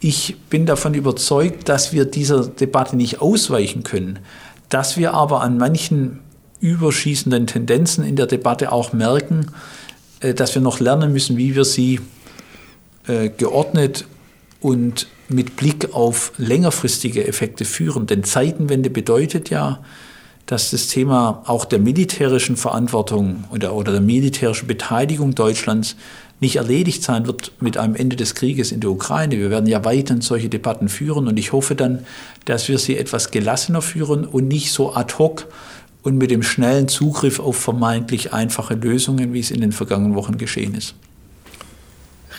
ich 0.00 0.36
bin 0.48 0.66
davon 0.66 0.94
überzeugt, 0.94 1.68
dass 1.68 1.92
wir 1.92 2.04
dieser 2.04 2.46
Debatte 2.46 2.96
nicht 2.96 3.20
ausweichen 3.20 3.82
können, 3.82 4.20
dass 4.68 4.96
wir 4.96 5.14
aber 5.14 5.40
an 5.40 5.58
manchen 5.58 6.20
überschießenden 6.60 7.46
Tendenzen 7.46 8.04
in 8.04 8.16
der 8.16 8.26
Debatte 8.26 8.72
auch 8.72 8.92
merken, 8.92 9.46
äh, 10.20 10.34
dass 10.34 10.54
wir 10.54 10.62
noch 10.62 10.80
lernen 10.80 11.12
müssen, 11.12 11.36
wie 11.36 11.54
wir 11.54 11.64
sie 11.64 12.00
äh, 13.06 13.28
geordnet 13.30 14.06
und 14.60 15.08
mit 15.28 15.56
Blick 15.56 15.94
auf 15.94 16.32
längerfristige 16.36 17.26
Effekte 17.26 17.64
führen. 17.64 18.06
Denn 18.06 18.24
Zeitenwende 18.24 18.90
bedeutet 18.90 19.50
ja, 19.50 19.80
dass 20.46 20.70
das 20.70 20.86
Thema 20.86 21.42
auch 21.46 21.66
der 21.66 21.78
militärischen 21.78 22.56
Verantwortung 22.56 23.44
oder, 23.50 23.74
oder 23.74 23.92
der 23.92 24.00
militärischen 24.00 24.66
Beteiligung 24.66 25.34
Deutschlands 25.34 25.96
nicht 26.40 26.56
erledigt 26.56 27.02
sein 27.02 27.26
wird 27.26 27.52
mit 27.60 27.76
einem 27.76 27.94
Ende 27.94 28.16
des 28.16 28.34
Krieges 28.34 28.72
in 28.72 28.80
der 28.80 28.90
Ukraine. 28.90 29.38
Wir 29.38 29.50
werden 29.50 29.66
ja 29.66 29.84
weiterhin 29.84 30.20
solche 30.20 30.48
Debatten 30.48 30.88
führen 30.88 31.26
und 31.26 31.36
ich 31.36 31.52
hoffe 31.52 31.74
dann, 31.74 32.06
dass 32.44 32.68
wir 32.68 32.78
sie 32.78 32.96
etwas 32.96 33.30
gelassener 33.30 33.82
führen 33.82 34.24
und 34.24 34.48
nicht 34.48 34.72
so 34.72 34.94
ad 34.94 35.14
hoc 35.18 35.46
und 36.02 36.16
mit 36.16 36.30
dem 36.30 36.42
schnellen 36.42 36.88
Zugriff 36.88 37.40
auf 37.40 37.56
vermeintlich 37.56 38.32
einfache 38.32 38.74
Lösungen, 38.74 39.32
wie 39.32 39.40
es 39.40 39.50
in 39.50 39.60
den 39.60 39.72
vergangenen 39.72 40.14
Wochen 40.14 40.38
geschehen 40.38 40.74
ist. 40.74 40.94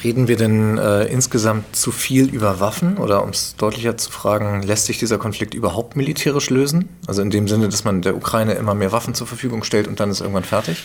Reden 0.02 0.30
wir 0.30 0.38
denn 0.38 0.78
äh, 0.78 1.04
insgesamt 1.06 1.76
zu 1.76 1.92
viel 1.92 2.34
über 2.34 2.62
Waffen 2.62 2.98
oder 2.98 3.22
um 3.22 3.32
es 3.32 3.56
deutlicher 3.58 3.98
zu 3.98 4.10
fragen, 4.10 4.64
lässt 4.64 4.86
sich 4.86 4.98
dieser 4.98 5.18
Konflikt 5.18 5.54
überhaupt 5.54 5.98
militärisch 5.98 6.50
lösen? 6.50 6.88
Also 7.06 7.22
in 7.22 7.32
dem 7.32 7.50
Sinne, 7.50 7.68
dass 7.68 7.84
man 7.84 8.02
der 8.02 8.16
Ukraine 8.16 8.54
immer 8.54 8.76
mehr 8.76 8.94
Waffen 8.94 9.14
zur 9.14 9.28
Verfügung 9.28 9.64
stellt 9.64 9.90
und 9.90 10.00
dann 10.00 10.10
ist 10.10 10.22
irgendwann 10.22 10.46
fertig? 10.46 10.78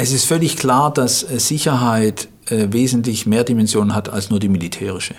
Es 0.00 0.12
ist 0.12 0.26
völlig 0.26 0.56
klar, 0.56 0.92
dass 0.94 1.24
äh, 1.24 1.40
Sicherheit 1.40 2.28
äh, 2.46 2.68
wesentlich 2.70 3.26
mehr 3.26 3.42
Dimensionen 3.42 3.96
hat 3.96 4.08
als 4.08 4.30
nur 4.30 4.38
die 4.38 4.48
militärische. 4.48 5.16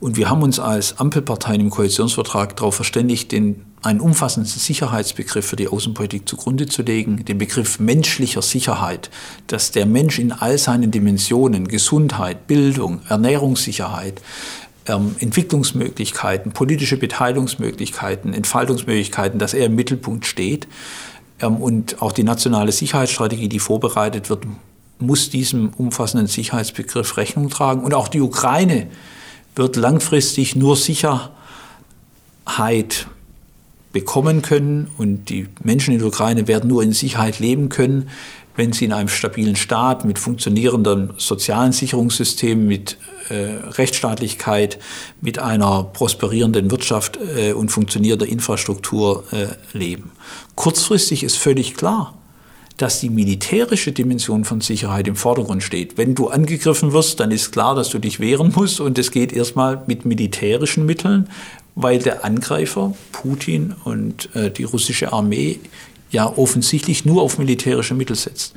Und 0.00 0.16
wir 0.16 0.30
haben 0.30 0.42
uns 0.42 0.58
als 0.58 0.98
Ampelparteien 0.98 1.60
im 1.60 1.68
Koalitionsvertrag 1.68 2.56
darauf 2.56 2.74
verständigt, 2.74 3.32
den, 3.32 3.66
einen 3.82 4.00
umfassenden 4.00 4.50
Sicherheitsbegriff 4.50 5.46
für 5.46 5.56
die 5.56 5.68
Außenpolitik 5.68 6.26
zugrunde 6.26 6.64
zu 6.64 6.80
legen, 6.80 7.26
den 7.26 7.36
Begriff 7.36 7.78
menschlicher 7.78 8.40
Sicherheit, 8.40 9.10
dass 9.46 9.72
der 9.72 9.84
Mensch 9.84 10.18
in 10.18 10.32
all 10.32 10.56
seinen 10.56 10.90
Dimensionen, 10.90 11.68
Gesundheit, 11.68 12.46
Bildung, 12.46 13.02
Ernährungssicherheit, 13.10 14.22
ähm, 14.86 15.16
Entwicklungsmöglichkeiten, 15.18 16.52
politische 16.52 16.96
Beteiligungsmöglichkeiten, 16.96 18.32
Entfaltungsmöglichkeiten, 18.32 19.38
dass 19.38 19.52
er 19.52 19.66
im 19.66 19.74
Mittelpunkt 19.74 20.24
steht. 20.24 20.66
Ähm, 21.44 21.56
und 21.56 22.02
auch 22.02 22.12
die 22.12 22.24
nationale 22.24 22.72
Sicherheitsstrategie, 22.72 23.48
die 23.48 23.58
vorbereitet 23.58 24.30
wird, 24.30 24.44
muss 24.98 25.30
diesem 25.30 25.70
umfassenden 25.76 26.26
Sicherheitsbegriff 26.26 27.16
Rechnung 27.16 27.50
tragen. 27.50 27.82
Und 27.82 27.94
auch 27.94 28.08
die 28.08 28.20
Ukraine 28.20 28.86
wird 29.54 29.76
langfristig 29.76 30.56
nur 30.56 30.76
Sicherheit 30.76 31.30
bekommen 33.92 34.42
können 34.42 34.90
und 34.98 35.28
die 35.30 35.46
Menschen 35.62 35.92
in 35.92 36.00
der 36.00 36.08
Ukraine 36.08 36.48
werden 36.48 36.68
nur 36.68 36.82
in 36.82 36.92
Sicherheit 36.92 37.38
leben 37.38 37.68
können, 37.68 38.08
wenn 38.56 38.72
sie 38.72 38.86
in 38.86 38.92
einem 38.92 39.08
stabilen 39.08 39.54
Staat 39.54 40.04
mit 40.04 40.18
funktionierendem 40.18 41.10
sozialen 41.16 41.70
Sicherungssystem, 41.72 42.66
mit 42.66 42.98
Rechtsstaatlichkeit, 43.32 44.78
mit 45.20 45.38
einer 45.38 45.84
prosperierenden 45.84 46.70
Wirtschaft 46.70 47.18
äh, 47.36 47.52
und 47.52 47.70
funktionierender 47.70 48.26
Infrastruktur 48.26 49.24
äh, 49.32 49.46
leben. 49.76 50.12
Kurzfristig 50.54 51.22
ist 51.22 51.36
völlig 51.36 51.74
klar, 51.74 52.14
dass 52.76 53.00
die 53.00 53.10
militärische 53.10 53.92
Dimension 53.92 54.44
von 54.44 54.60
Sicherheit 54.60 55.06
im 55.06 55.16
Vordergrund 55.16 55.62
steht. 55.62 55.96
Wenn 55.96 56.14
du 56.14 56.28
angegriffen 56.28 56.92
wirst, 56.92 57.20
dann 57.20 57.30
ist 57.30 57.52
klar, 57.52 57.74
dass 57.74 57.90
du 57.90 57.98
dich 57.98 58.18
wehren 58.18 58.52
musst 58.54 58.80
und 58.80 58.98
es 58.98 59.10
geht 59.10 59.32
erstmal 59.32 59.82
mit 59.86 60.04
militärischen 60.04 60.84
Mitteln, 60.84 61.28
weil 61.76 62.00
der 62.00 62.24
Angreifer, 62.24 62.94
Putin 63.12 63.74
und 63.84 64.34
äh, 64.34 64.50
die 64.50 64.64
russische 64.64 65.12
Armee 65.12 65.60
ja 66.10 66.26
offensichtlich 66.36 67.04
nur 67.04 67.22
auf 67.22 67.38
militärische 67.38 67.94
Mittel 67.94 68.16
setzt. 68.16 68.54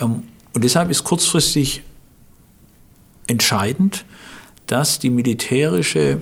Ähm, 0.00 0.24
und 0.54 0.62
deshalb 0.64 0.90
ist 0.90 1.04
kurzfristig 1.04 1.82
entscheidend, 3.26 4.04
dass 4.66 4.98
die 4.98 5.10
militärische 5.10 6.20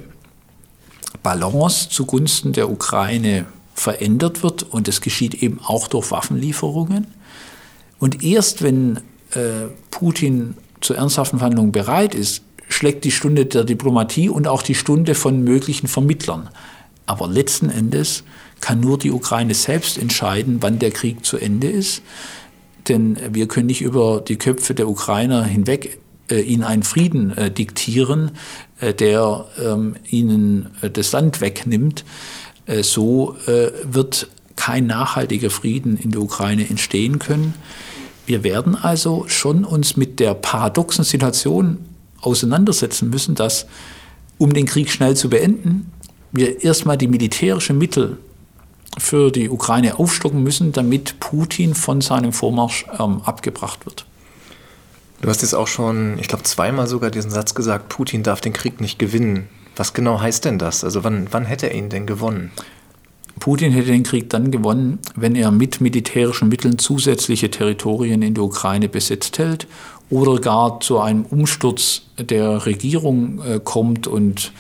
Balance 1.22 1.88
zugunsten 1.88 2.52
der 2.52 2.70
Ukraine 2.70 3.46
verändert 3.74 4.42
wird 4.42 4.62
und 4.62 4.88
es 4.88 5.00
geschieht 5.00 5.34
eben 5.34 5.60
auch 5.64 5.88
durch 5.88 6.10
Waffenlieferungen. 6.10 7.06
Und 7.98 8.22
erst 8.22 8.62
wenn 8.62 8.98
äh, 9.30 9.68
Putin 9.90 10.54
zu 10.80 10.94
ernsthaften 10.94 11.38
Verhandlungen 11.38 11.72
bereit 11.72 12.14
ist, 12.14 12.42
schlägt 12.68 13.04
die 13.04 13.10
Stunde 13.10 13.46
der 13.46 13.64
Diplomatie 13.64 14.28
und 14.28 14.48
auch 14.48 14.62
die 14.62 14.74
Stunde 14.74 15.14
von 15.14 15.42
möglichen 15.44 15.86
Vermittlern. 15.86 16.48
Aber 17.06 17.28
letzten 17.28 17.70
Endes 17.70 18.24
kann 18.60 18.80
nur 18.80 18.98
die 18.98 19.10
Ukraine 19.10 19.54
selbst 19.54 19.98
entscheiden, 19.98 20.58
wann 20.60 20.78
der 20.78 20.90
Krieg 20.90 21.24
zu 21.24 21.36
Ende 21.36 21.68
ist. 21.68 22.02
Denn 22.88 23.16
wir 23.32 23.46
können 23.48 23.66
nicht 23.66 23.82
über 23.82 24.20
die 24.20 24.36
Köpfe 24.36 24.74
der 24.74 24.88
Ukrainer 24.88 25.44
hinweg 25.44 25.98
ihnen 26.40 26.62
einen 26.64 26.82
Frieden 26.82 27.36
äh, 27.36 27.50
diktieren, 27.50 28.32
äh, 28.80 28.94
der 28.94 29.46
ähm, 29.62 29.96
ihnen 30.08 30.70
äh, 30.80 30.90
das 30.90 31.12
Land 31.12 31.40
wegnimmt. 31.40 32.04
Äh, 32.66 32.82
so 32.82 33.36
äh, 33.46 33.70
wird 33.84 34.28
kein 34.56 34.86
nachhaltiger 34.86 35.50
Frieden 35.50 35.96
in 35.96 36.10
der 36.10 36.20
Ukraine 36.20 36.68
entstehen 36.68 37.18
können. 37.18 37.54
wir 38.26 38.44
werden 38.44 38.76
also 38.76 39.24
schon 39.26 39.64
uns 39.64 39.96
mit 39.96 40.20
der 40.20 40.34
paradoxen 40.34 41.04
Situation 41.04 41.78
auseinandersetzen 42.20 43.10
müssen, 43.10 43.34
dass 43.34 43.66
um 44.38 44.54
den 44.54 44.66
Krieg 44.66 44.90
schnell 44.90 45.16
zu 45.16 45.28
beenden, 45.28 45.90
wir 46.30 46.62
erstmal 46.62 46.96
die 46.96 47.08
militärischen 47.08 47.78
Mittel 47.78 48.18
für 48.98 49.30
die 49.30 49.48
Ukraine 49.48 49.98
aufstocken 49.98 50.42
müssen, 50.42 50.72
damit 50.72 51.18
Putin 51.20 51.74
von 51.74 52.00
seinem 52.00 52.32
Vormarsch 52.32 52.86
ähm, 52.98 53.22
abgebracht 53.24 53.86
wird. 53.86 54.06
Du 55.22 55.28
hast 55.28 55.40
jetzt 55.42 55.54
auch 55.54 55.68
schon, 55.68 56.18
ich 56.18 56.26
glaube, 56.26 56.42
zweimal 56.42 56.88
sogar 56.88 57.10
diesen 57.10 57.30
Satz 57.30 57.54
gesagt, 57.54 57.88
Putin 57.88 58.24
darf 58.24 58.40
den 58.40 58.52
Krieg 58.52 58.80
nicht 58.80 58.98
gewinnen. 58.98 59.48
Was 59.76 59.94
genau 59.94 60.20
heißt 60.20 60.44
denn 60.44 60.58
das? 60.58 60.82
Also 60.82 61.04
wann, 61.04 61.28
wann 61.30 61.46
hätte 61.46 61.68
er 61.68 61.76
ihn 61.76 61.88
denn 61.88 62.06
gewonnen? 62.06 62.50
Putin 63.38 63.70
hätte 63.70 63.92
den 63.92 64.02
Krieg 64.02 64.30
dann 64.30 64.50
gewonnen, 64.50 64.98
wenn 65.14 65.36
er 65.36 65.52
mit 65.52 65.80
militärischen 65.80 66.48
Mitteln 66.48 66.76
zusätzliche 66.76 67.52
Territorien 67.52 68.20
in 68.20 68.34
der 68.34 68.42
Ukraine 68.42 68.88
besetzt 68.88 69.38
hält 69.38 69.68
oder 70.10 70.40
gar 70.40 70.80
zu 70.80 70.98
einem 70.98 71.24
Umsturz 71.24 72.02
der 72.18 72.66
Regierung 72.66 73.40
äh, 73.42 73.60
kommt 73.62 74.08
und 74.08 74.52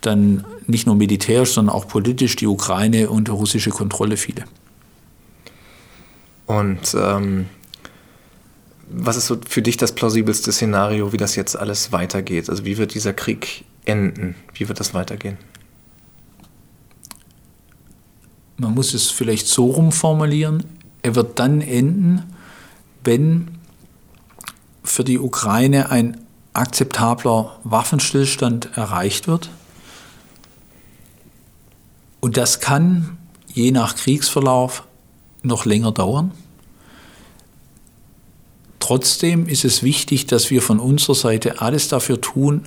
dann 0.00 0.44
nicht 0.66 0.86
nur 0.86 0.96
militärisch, 0.96 1.52
sondern 1.52 1.74
auch 1.74 1.86
politisch 1.86 2.34
die 2.34 2.48
Ukraine 2.48 3.10
unter 3.10 3.34
russische 3.34 3.70
Kontrolle 3.70 4.16
fiele. 4.16 4.44
Und 6.46 6.96
ähm, 6.98 7.46
was 8.92 9.16
ist 9.16 9.26
so 9.26 9.38
für 9.48 9.62
dich 9.62 9.76
das 9.76 9.94
plausibelste 9.94 10.52
Szenario, 10.52 11.12
wie 11.12 11.16
das 11.16 11.36
jetzt 11.36 11.56
alles 11.56 11.92
weitergeht? 11.92 12.50
Also 12.50 12.64
wie 12.64 12.78
wird 12.78 12.94
dieser 12.94 13.12
Krieg 13.12 13.64
enden? 13.84 14.34
Wie 14.54 14.68
wird 14.68 14.80
das 14.80 14.94
weitergehen? 14.94 15.38
Man 18.56 18.74
muss 18.74 18.92
es 18.92 19.10
vielleicht 19.10 19.46
so 19.46 19.70
rumformulieren. 19.70 20.64
Er 21.02 21.14
wird 21.14 21.38
dann 21.38 21.60
enden, 21.60 22.22
wenn 23.04 23.48
für 24.84 25.04
die 25.04 25.18
Ukraine 25.18 25.90
ein 25.90 26.20
akzeptabler 26.52 27.58
Waffenstillstand 27.64 28.76
erreicht 28.76 29.28
wird 29.28 29.50
und 32.20 32.36
das 32.36 32.60
kann 32.60 33.18
je 33.52 33.70
nach 33.72 33.96
Kriegsverlauf 33.96 34.84
noch 35.42 35.64
länger 35.64 35.92
dauern. 35.92 36.32
Trotzdem 38.90 39.46
ist 39.46 39.64
es 39.64 39.84
wichtig, 39.84 40.26
dass 40.26 40.50
wir 40.50 40.60
von 40.60 40.80
unserer 40.80 41.14
Seite 41.14 41.60
alles 41.60 41.86
dafür 41.86 42.20
tun, 42.20 42.62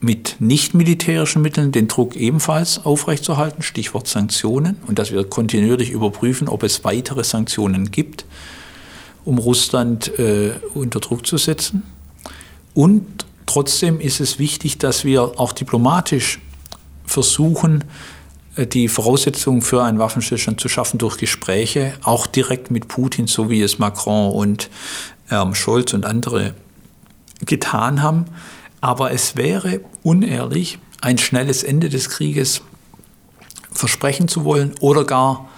mit 0.00 0.34
nicht 0.40 0.74
militärischen 0.74 1.40
Mitteln 1.40 1.70
den 1.70 1.86
Druck 1.86 2.16
ebenfalls 2.16 2.84
aufrechtzuerhalten, 2.84 3.62
Stichwort 3.62 4.08
Sanktionen, 4.08 4.78
und 4.88 4.98
dass 4.98 5.12
wir 5.12 5.22
kontinuierlich 5.22 5.90
überprüfen, 5.90 6.48
ob 6.48 6.64
es 6.64 6.82
weitere 6.82 7.22
Sanktionen 7.22 7.92
gibt, 7.92 8.24
um 9.24 9.38
Russland 9.38 10.18
äh, 10.18 10.54
unter 10.74 10.98
Druck 10.98 11.24
zu 11.28 11.36
setzen. 11.36 11.84
Und 12.74 13.24
trotzdem 13.46 14.00
ist 14.00 14.18
es 14.18 14.40
wichtig, 14.40 14.78
dass 14.78 15.04
wir 15.04 15.38
auch 15.38 15.52
diplomatisch 15.52 16.40
versuchen, 17.06 17.84
äh, 18.56 18.66
die 18.66 18.88
Voraussetzungen 18.88 19.62
für 19.62 19.84
einen 19.84 20.00
Waffenstillstand 20.00 20.60
zu 20.60 20.68
schaffen 20.68 20.98
durch 20.98 21.18
Gespräche, 21.18 21.94
auch 22.02 22.26
direkt 22.26 22.72
mit 22.72 22.88
Putin, 22.88 23.28
so 23.28 23.48
wie 23.48 23.62
es 23.62 23.78
Macron 23.78 24.32
und 24.32 24.70
ähm, 25.30 25.54
Scholz 25.54 25.92
und 25.94 26.06
andere 26.06 26.54
getan 27.44 28.02
haben. 28.02 28.26
Aber 28.80 29.12
es 29.12 29.36
wäre 29.36 29.80
unehrlich, 30.02 30.78
ein 31.00 31.18
schnelles 31.18 31.62
Ende 31.62 31.88
des 31.88 32.10
Krieges 32.10 32.62
versprechen 33.70 34.28
zu 34.28 34.44
wollen 34.44 34.74
oder 34.80 35.04
gar 35.04 35.48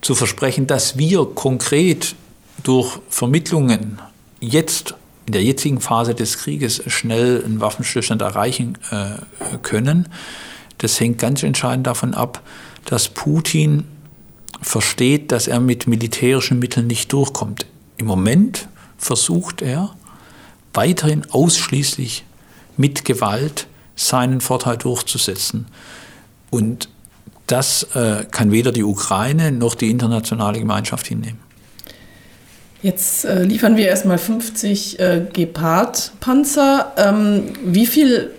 zu 0.00 0.14
versprechen, 0.14 0.66
dass 0.66 0.98
wir 0.98 1.24
konkret 1.26 2.14
durch 2.62 2.98
Vermittlungen 3.08 4.00
jetzt 4.40 4.94
in 5.26 5.32
der 5.32 5.42
jetzigen 5.42 5.80
Phase 5.80 6.14
des 6.14 6.38
Krieges 6.38 6.82
schnell 6.86 7.42
einen 7.44 7.60
Waffenstillstand 7.60 8.22
erreichen 8.22 8.76
äh, 8.90 9.58
können. 9.62 10.08
Das 10.78 10.98
hängt 10.98 11.18
ganz 11.18 11.42
entscheidend 11.44 11.86
davon 11.86 12.14
ab, 12.14 12.42
dass 12.84 13.08
Putin 13.08 13.84
versteht, 14.60 15.30
dass 15.30 15.46
er 15.46 15.60
mit 15.60 15.86
militärischen 15.86 16.58
Mitteln 16.58 16.88
nicht 16.88 17.12
durchkommt. 17.12 17.66
Im 17.96 18.06
Moment 18.06 18.68
versucht 19.02 19.62
er 19.62 19.90
weiterhin 20.72 21.26
ausschließlich 21.28 22.24
mit 22.76 23.04
Gewalt 23.04 23.66
seinen 23.96 24.40
Vorteil 24.40 24.78
durchzusetzen. 24.78 25.66
Und 26.50 26.88
das 27.48 27.82
äh, 27.94 28.24
kann 28.30 28.52
weder 28.52 28.72
die 28.72 28.84
Ukraine 28.84 29.52
noch 29.52 29.74
die 29.74 29.90
internationale 29.90 30.58
Gemeinschaft 30.58 31.06
hinnehmen. 31.08 31.40
Jetzt 32.80 33.24
äh, 33.24 33.42
liefern 33.42 33.76
wir 33.76 33.88
erstmal 33.88 34.18
50 34.18 34.98
äh, 34.98 35.26
Gepard-Panzer. 35.32 36.92
Ähm, 36.96 37.44
wie 37.64 37.86
viel 37.86 38.30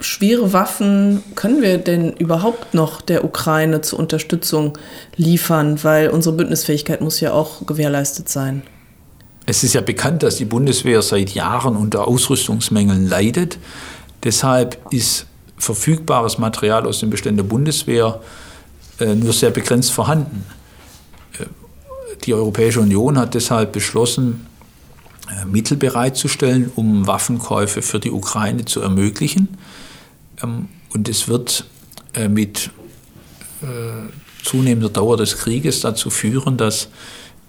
schwere 0.00 0.52
Waffen 0.52 1.22
können 1.36 1.62
wir 1.62 1.78
denn 1.78 2.12
überhaupt 2.12 2.74
noch 2.74 3.00
der 3.00 3.24
Ukraine 3.24 3.80
zur 3.80 3.98
Unterstützung 3.98 4.76
liefern? 5.16 5.82
Weil 5.82 6.10
unsere 6.10 6.36
Bündnisfähigkeit 6.36 7.00
muss 7.00 7.20
ja 7.20 7.32
auch 7.32 7.66
gewährleistet 7.66 8.28
sein. 8.28 8.62
Es 9.48 9.64
ist 9.64 9.72
ja 9.72 9.80
bekannt, 9.80 10.22
dass 10.22 10.36
die 10.36 10.44
Bundeswehr 10.44 11.00
seit 11.00 11.30
Jahren 11.30 11.74
unter 11.74 12.06
Ausrüstungsmängeln 12.06 13.08
leidet. 13.08 13.56
Deshalb 14.22 14.78
ist 14.92 15.24
verfügbares 15.56 16.36
Material 16.36 16.86
aus 16.86 17.00
den 17.00 17.08
Beständen 17.08 17.38
der 17.38 17.44
Bundeswehr 17.44 18.20
äh, 19.00 19.14
nur 19.14 19.32
sehr 19.32 19.48
begrenzt 19.50 19.90
vorhanden. 19.90 20.44
Äh, 21.38 21.46
die 22.26 22.34
Europäische 22.34 22.80
Union 22.80 23.16
hat 23.16 23.32
deshalb 23.32 23.72
beschlossen, 23.72 24.46
äh, 25.30 25.46
Mittel 25.46 25.78
bereitzustellen, 25.78 26.70
um 26.76 27.06
Waffenkäufe 27.06 27.80
für 27.80 28.00
die 28.00 28.10
Ukraine 28.10 28.66
zu 28.66 28.82
ermöglichen. 28.82 29.56
Ähm, 30.42 30.68
und 30.92 31.08
es 31.08 31.26
wird 31.26 31.64
mit 32.28 32.70
zunehmender 34.42 34.88
Dauer 34.88 35.16
des 35.16 35.36
Krieges 35.36 35.80
dazu 35.80 36.10
führen, 36.10 36.56
dass 36.56 36.88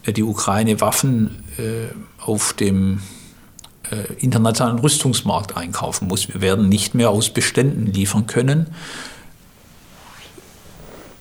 die 0.07 0.23
Ukraine 0.23 0.81
Waffen 0.81 1.43
auf 2.19 2.53
dem 2.53 3.01
internationalen 4.19 4.79
Rüstungsmarkt 4.79 5.57
einkaufen 5.57 6.07
muss. 6.07 6.27
Wir 6.27 6.41
werden 6.41 6.69
nicht 6.69 6.95
mehr 6.95 7.09
aus 7.09 7.31
Beständen 7.31 7.87
liefern 7.87 8.27
können. 8.27 8.67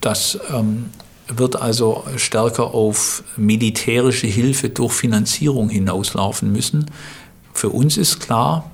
Das 0.00 0.38
ähm, 0.52 0.86
wird 1.28 1.60
also 1.60 2.04
stärker 2.16 2.74
auf 2.74 3.22
militärische 3.36 4.26
Hilfe 4.26 4.70
durch 4.70 4.92
Finanzierung 4.92 5.68
hinauslaufen 5.68 6.52
müssen. 6.52 6.86
Für 7.52 7.70
uns 7.70 7.96
ist 7.96 8.20
klar, 8.20 8.70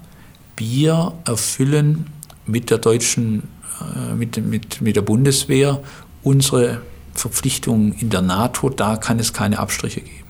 wir 0.56 1.12
erfüllen 1.24 2.06
mit 2.46 2.70
der 2.70 2.78
deutschen, 2.78 3.44
äh, 3.80 4.14
mit, 4.14 4.36
mit, 4.36 4.80
mit 4.80 4.96
der 4.96 5.02
Bundeswehr 5.02 5.80
unsere 6.22 6.82
Verpflichtungen 7.14 7.94
in 7.98 8.10
der 8.10 8.22
NATO, 8.22 8.70
da 8.70 8.96
kann 8.96 9.18
es 9.18 9.32
keine 9.32 9.58
Abstriche 9.58 10.00
geben. 10.00 10.24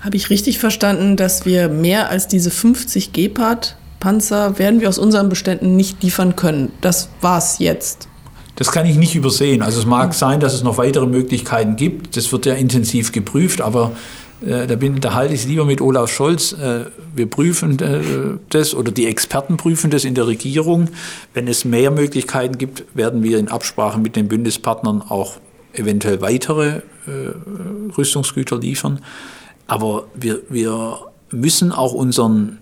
Habe 0.00 0.16
ich 0.16 0.28
richtig 0.28 0.58
verstanden, 0.58 1.16
dass 1.16 1.46
wir 1.46 1.68
mehr 1.68 2.10
als 2.10 2.28
diese 2.28 2.50
50 2.50 3.12
Gepard-Panzer 3.12 4.58
werden 4.58 4.80
wir 4.80 4.88
aus 4.88 4.98
unseren 4.98 5.28
Beständen 5.28 5.76
nicht 5.76 6.02
liefern 6.02 6.36
können? 6.36 6.72
Das 6.82 7.08
war's 7.22 7.58
jetzt. 7.58 8.08
Das 8.56 8.70
kann 8.70 8.86
ich 8.86 8.96
nicht 8.96 9.14
übersehen. 9.14 9.62
Also 9.62 9.80
es 9.80 9.86
mag 9.86 10.14
sein, 10.14 10.40
dass 10.40 10.54
es 10.54 10.62
noch 10.62 10.78
weitere 10.78 11.06
Möglichkeiten 11.06 11.76
gibt. 11.76 12.16
Das 12.16 12.30
wird 12.32 12.46
ja 12.46 12.54
intensiv 12.54 13.12
geprüft, 13.12 13.60
aber 13.60 13.92
äh, 14.46 14.66
da, 14.66 14.76
bin, 14.76 15.00
da 15.00 15.14
halte 15.14 15.34
ich 15.34 15.40
es 15.40 15.46
lieber 15.46 15.64
mit 15.64 15.80
Olaf 15.80 16.10
Scholz. 16.10 16.52
Äh, 16.52 16.84
wir 17.14 17.28
prüfen 17.28 17.78
äh, 17.80 18.00
das 18.50 18.74
oder 18.74 18.92
die 18.92 19.06
Experten 19.06 19.56
prüfen 19.56 19.90
das 19.90 20.04
in 20.04 20.14
der 20.14 20.26
Regierung. 20.26 20.88
Wenn 21.32 21.48
es 21.48 21.64
mehr 21.64 21.90
Möglichkeiten 21.90 22.58
gibt, 22.58 22.84
werden 22.94 23.22
wir 23.22 23.38
in 23.38 23.48
Absprache 23.48 23.98
mit 23.98 24.16
den 24.16 24.28
Bündnispartnern 24.28 25.02
auch 25.02 25.38
eventuell 25.74 26.20
weitere 26.20 26.82
Rüstungsgüter 27.96 28.58
liefern. 28.58 29.00
Aber 29.66 30.06
wir, 30.14 30.40
wir 30.48 30.98
müssen 31.30 31.72
auch 31.72 31.92
unseren 31.92 32.58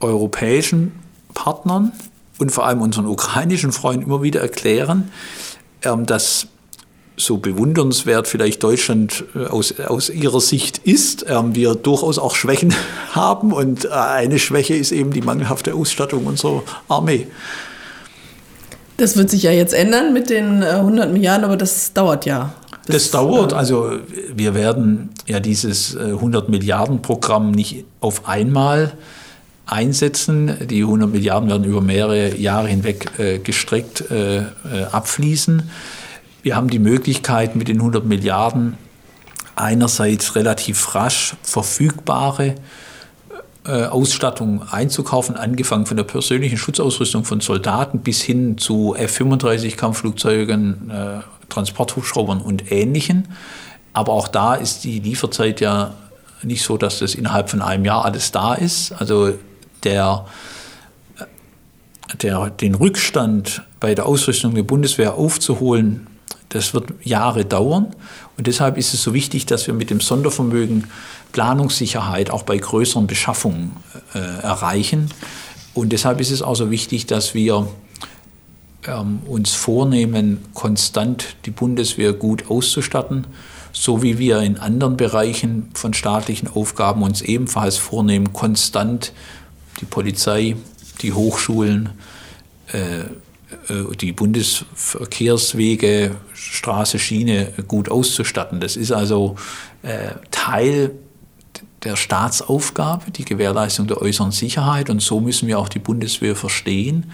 europäischen 0.00 0.92
Partnern 1.34 1.92
und 2.38 2.50
vor 2.50 2.66
allem 2.66 2.80
unseren 2.80 3.06
ukrainischen 3.06 3.72
Freunden 3.72 4.04
immer 4.04 4.22
wieder 4.22 4.40
erklären, 4.40 5.10
ähm, 5.82 6.06
dass 6.06 6.48
so 7.16 7.38
bewundernswert 7.38 8.28
vielleicht 8.28 8.62
Deutschland 8.62 9.24
äh, 9.34 9.46
aus, 9.46 9.78
aus 9.80 10.08
ihrer 10.08 10.40
Sicht 10.40 10.78
ist, 10.78 11.26
ähm, 11.28 11.54
wir 11.54 11.74
durchaus 11.74 12.18
auch 12.18 12.36
Schwächen 12.36 12.74
haben 13.12 13.52
und 13.52 13.86
äh, 13.86 13.88
eine 13.88 14.38
Schwäche 14.38 14.74
ist 14.74 14.92
eben 14.92 15.10
die 15.10 15.22
mangelhafte 15.22 15.74
Ausstattung 15.74 16.26
unserer 16.26 16.62
Armee. 16.88 17.26
Das 18.98 19.16
wird 19.16 19.30
sich 19.30 19.44
ja 19.44 19.52
jetzt 19.52 19.72
ändern 19.72 20.12
mit 20.12 20.28
den 20.28 20.62
100 20.62 21.06
äh, 21.06 21.12
Milliarden, 21.12 21.44
aber 21.44 21.56
das 21.56 21.92
dauert 21.94 22.26
ja. 22.26 22.52
Das, 22.86 22.96
das 22.96 23.10
dauert, 23.12 23.52
also 23.52 23.92
wir 24.34 24.54
werden 24.54 25.10
ja 25.26 25.40
dieses 25.40 25.96
100 25.96 26.48
Milliarden 26.48 27.00
Programm 27.00 27.52
nicht 27.52 27.84
auf 28.00 28.28
einmal 28.28 28.92
einsetzen. 29.66 30.56
Die 30.68 30.82
100 30.82 31.10
Milliarden 31.10 31.48
werden 31.48 31.64
über 31.64 31.80
mehrere 31.80 32.34
Jahre 32.36 32.68
hinweg 32.68 33.44
gestreckt 33.44 34.04
abfließen. 34.90 35.70
Wir 36.42 36.56
haben 36.56 36.70
die 36.70 36.78
Möglichkeit 36.78 37.56
mit 37.56 37.68
den 37.68 37.76
100 37.76 38.06
Milliarden 38.06 38.78
einerseits 39.54 40.34
relativ 40.34 40.94
rasch 40.94 41.36
verfügbare 41.42 42.54
Ausstattung 43.72 44.62
einzukaufen, 44.70 45.36
angefangen 45.36 45.86
von 45.86 45.96
der 45.96 46.04
persönlichen 46.04 46.58
Schutzausrüstung 46.58 47.24
von 47.24 47.40
Soldaten 47.40 48.00
bis 48.00 48.22
hin 48.22 48.58
zu 48.58 48.94
F-35-Kampfflugzeugen, 48.96 50.90
äh, 50.90 51.20
Transporthubschraubern 51.48 52.40
und 52.40 52.72
Ähnlichen. 52.72 53.28
Aber 53.92 54.12
auch 54.12 54.28
da 54.28 54.54
ist 54.54 54.84
die 54.84 55.00
Lieferzeit 55.00 55.60
ja 55.60 55.94
nicht 56.42 56.62
so, 56.62 56.76
dass 56.76 56.98
das 56.98 57.14
innerhalb 57.14 57.50
von 57.50 57.62
einem 57.62 57.84
Jahr 57.84 58.04
alles 58.04 58.32
da 58.32 58.54
ist. 58.54 58.92
Also 58.92 59.34
der, 59.84 60.26
der, 62.22 62.50
den 62.50 62.74
Rückstand 62.74 63.62
bei 63.80 63.94
der 63.94 64.06
Ausrüstung 64.06 64.54
der 64.54 64.62
Bundeswehr 64.62 65.14
aufzuholen, 65.14 66.07
das 66.48 66.74
wird 66.74 66.92
Jahre 67.02 67.44
dauern. 67.44 67.94
Und 68.36 68.46
deshalb 68.46 68.78
ist 68.78 68.94
es 68.94 69.02
so 69.02 69.14
wichtig, 69.14 69.46
dass 69.46 69.66
wir 69.66 69.74
mit 69.74 69.90
dem 69.90 70.00
Sondervermögen 70.00 70.84
Planungssicherheit 71.32 72.30
auch 72.30 72.42
bei 72.42 72.56
größeren 72.56 73.06
Beschaffungen 73.06 73.72
äh, 74.14 74.18
erreichen. 74.18 75.10
Und 75.74 75.90
deshalb 75.90 76.20
ist 76.20 76.30
es 76.30 76.42
auch 76.42 76.56
so 76.56 76.70
wichtig, 76.70 77.06
dass 77.06 77.34
wir 77.34 77.68
ähm, 78.86 79.20
uns 79.26 79.54
vornehmen, 79.54 80.38
konstant 80.54 81.36
die 81.44 81.50
Bundeswehr 81.50 82.12
gut 82.12 82.50
auszustatten, 82.50 83.26
so 83.72 84.02
wie 84.02 84.18
wir 84.18 84.40
in 84.40 84.58
anderen 84.58 84.96
Bereichen 84.96 85.68
von 85.74 85.92
staatlichen 85.92 86.48
Aufgaben 86.48 87.02
uns 87.02 87.20
ebenfalls 87.20 87.76
vornehmen, 87.76 88.32
konstant 88.32 89.12
die 89.80 89.84
Polizei, 89.84 90.56
die 91.02 91.12
Hochschulen, 91.12 91.90
äh, 92.72 93.04
die 94.00 94.12
Bundesverkehrswege, 94.12 96.16
Straße, 96.34 96.98
Schiene 96.98 97.52
gut 97.66 97.90
auszustatten. 97.90 98.60
Das 98.60 98.76
ist 98.76 98.92
also 98.92 99.36
äh, 99.82 100.10
Teil 100.30 100.92
der 101.84 101.96
Staatsaufgabe, 101.96 103.10
die 103.10 103.24
Gewährleistung 103.24 103.86
der 103.86 104.02
äußeren 104.02 104.32
Sicherheit. 104.32 104.90
Und 104.90 105.00
so 105.00 105.20
müssen 105.20 105.48
wir 105.48 105.58
auch 105.58 105.68
die 105.68 105.78
Bundeswehr 105.78 106.36
verstehen, 106.36 107.10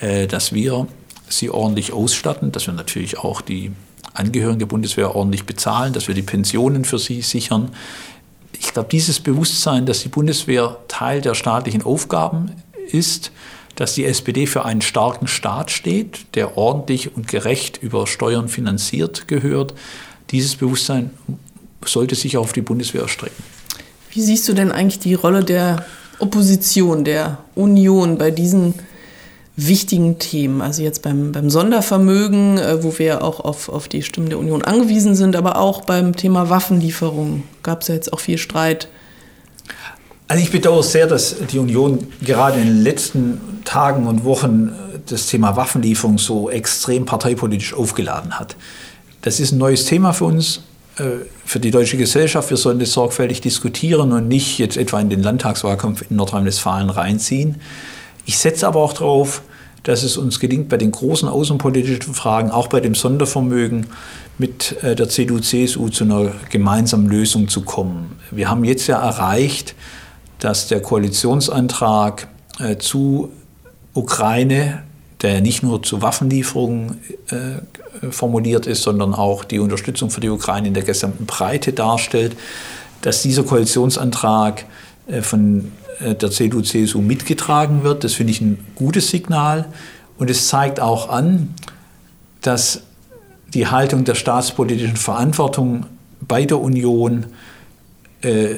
äh, 0.00 0.26
dass 0.26 0.52
wir 0.52 0.86
sie 1.28 1.50
ordentlich 1.50 1.92
ausstatten, 1.92 2.52
dass 2.52 2.66
wir 2.66 2.74
natürlich 2.74 3.18
auch 3.18 3.40
die 3.40 3.72
Angehörigen 4.12 4.60
der 4.60 4.66
Bundeswehr 4.66 5.14
ordentlich 5.14 5.44
bezahlen, 5.44 5.92
dass 5.92 6.08
wir 6.08 6.14
die 6.14 6.22
Pensionen 6.22 6.84
für 6.84 6.98
sie 6.98 7.22
sichern. 7.22 7.70
Ich 8.58 8.72
glaube, 8.72 8.88
dieses 8.90 9.20
Bewusstsein, 9.20 9.86
dass 9.86 10.02
die 10.02 10.08
Bundeswehr 10.08 10.76
Teil 10.88 11.20
der 11.20 11.34
staatlichen 11.34 11.82
Aufgaben 11.82 12.52
ist, 12.90 13.32
dass 13.76 13.94
die 13.94 14.04
SPD 14.04 14.46
für 14.46 14.64
einen 14.64 14.82
starken 14.82 15.26
Staat 15.26 15.70
steht, 15.70 16.26
der 16.34 16.56
ordentlich 16.56 17.16
und 17.16 17.28
gerecht 17.28 17.82
über 17.82 18.06
Steuern 18.06 18.48
finanziert 18.48 19.28
gehört. 19.28 19.74
Dieses 20.30 20.56
Bewusstsein 20.56 21.10
sollte 21.84 22.14
sich 22.14 22.36
auf 22.36 22.52
die 22.52 22.62
Bundeswehr 22.62 23.02
erstrecken. 23.02 23.42
Wie 24.10 24.22
siehst 24.22 24.48
du 24.48 24.52
denn 24.52 24.70
eigentlich 24.70 25.00
die 25.00 25.14
Rolle 25.14 25.44
der 25.44 25.84
Opposition, 26.20 27.04
der 27.04 27.38
Union 27.56 28.16
bei 28.16 28.30
diesen 28.30 28.74
wichtigen 29.56 30.18
Themen? 30.18 30.62
Also 30.62 30.82
jetzt 30.82 31.02
beim, 31.02 31.32
beim 31.32 31.50
Sondervermögen, 31.50 32.58
äh, 32.58 32.82
wo 32.82 32.96
wir 32.98 33.24
auch 33.24 33.40
auf, 33.40 33.68
auf 33.68 33.88
die 33.88 34.02
Stimmen 34.02 34.28
der 34.28 34.38
Union 34.38 34.62
angewiesen 34.62 35.16
sind, 35.16 35.34
aber 35.34 35.58
auch 35.58 35.82
beim 35.82 36.14
Thema 36.14 36.48
Waffenlieferung 36.48 37.42
gab 37.62 37.82
es 37.82 37.88
ja 37.88 37.94
jetzt 37.96 38.12
auch 38.12 38.20
viel 38.20 38.38
Streit 38.38 38.88
also 40.28 40.42
ich 40.42 40.50
bedauere 40.50 40.82
sehr, 40.82 41.06
dass 41.06 41.36
die 41.50 41.58
Union 41.58 42.06
gerade 42.22 42.60
in 42.60 42.66
den 42.66 42.82
letzten 42.82 43.40
Tagen 43.64 44.06
und 44.06 44.24
Wochen 44.24 44.68
äh, 44.68 44.98
das 45.06 45.26
Thema 45.26 45.56
Waffenlieferung 45.56 46.18
so 46.18 46.50
extrem 46.50 47.04
parteipolitisch 47.04 47.74
aufgeladen 47.74 48.38
hat. 48.38 48.56
Das 49.22 49.40
ist 49.40 49.52
ein 49.52 49.58
neues 49.58 49.86
Thema 49.86 50.12
für 50.12 50.24
uns, 50.26 50.62
äh, 50.98 51.24
für 51.44 51.60
die 51.60 51.70
deutsche 51.70 51.96
Gesellschaft. 51.96 52.50
Wir 52.50 52.56
sollen 52.56 52.78
das 52.78 52.92
sorgfältig 52.92 53.40
diskutieren 53.40 54.12
und 54.12 54.28
nicht 54.28 54.58
jetzt 54.58 54.76
etwa 54.76 55.00
in 55.00 55.10
den 55.10 55.22
Landtagswahlkampf 55.22 56.04
in 56.08 56.16
Nordrhein-Westfalen 56.16 56.90
reinziehen. 56.90 57.56
Ich 58.26 58.38
setze 58.38 58.66
aber 58.66 58.80
auch 58.80 58.94
darauf, 58.94 59.42
dass 59.82 60.02
es 60.02 60.16
uns 60.16 60.40
gelingt, 60.40 60.70
bei 60.70 60.78
den 60.78 60.90
großen 60.90 61.28
außenpolitischen 61.28 62.14
Fragen, 62.14 62.50
auch 62.50 62.68
bei 62.68 62.80
dem 62.80 62.94
Sondervermögen, 62.94 63.86
mit 64.38 64.82
äh, 64.82 64.96
der 64.96 65.08
CDU-CSU 65.08 65.90
zu 65.90 66.04
einer 66.04 66.32
gemeinsamen 66.50 67.06
Lösung 67.06 67.48
zu 67.48 67.60
kommen. 67.60 68.18
Wir 68.30 68.48
haben 68.48 68.64
jetzt 68.64 68.86
ja 68.86 68.98
erreicht, 69.00 69.74
dass 70.44 70.68
der 70.68 70.82
Koalitionsantrag 70.82 72.28
äh, 72.58 72.76
zu 72.76 73.32
Ukraine, 73.94 74.82
der 75.22 75.40
nicht 75.40 75.62
nur 75.62 75.82
zu 75.82 76.02
Waffenlieferungen 76.02 77.00
äh, 77.30 78.10
formuliert 78.10 78.66
ist, 78.66 78.82
sondern 78.82 79.14
auch 79.14 79.44
die 79.44 79.58
Unterstützung 79.58 80.10
für 80.10 80.20
die 80.20 80.28
Ukraine 80.28 80.68
in 80.68 80.74
der 80.74 80.82
gesamten 80.82 81.24
Breite 81.24 81.72
darstellt, 81.72 82.36
dass 83.00 83.22
dieser 83.22 83.44
Koalitionsantrag 83.44 84.66
äh, 85.06 85.22
von 85.22 85.72
äh, 86.00 86.14
der 86.14 86.30
CDU-CSU 86.30 87.00
mitgetragen 87.00 87.82
wird. 87.82 88.04
Das 88.04 88.12
finde 88.12 88.32
ich 88.32 88.42
ein 88.42 88.58
gutes 88.74 89.08
Signal. 89.08 89.64
Und 90.18 90.28
es 90.28 90.48
zeigt 90.48 90.78
auch 90.78 91.08
an, 91.08 91.54
dass 92.42 92.82
die 93.54 93.68
Haltung 93.68 94.04
der 94.04 94.14
staatspolitischen 94.14 94.98
Verantwortung 94.98 95.86
bei 96.20 96.44
der 96.44 96.60
Union 96.60 97.28
äh, 98.20 98.56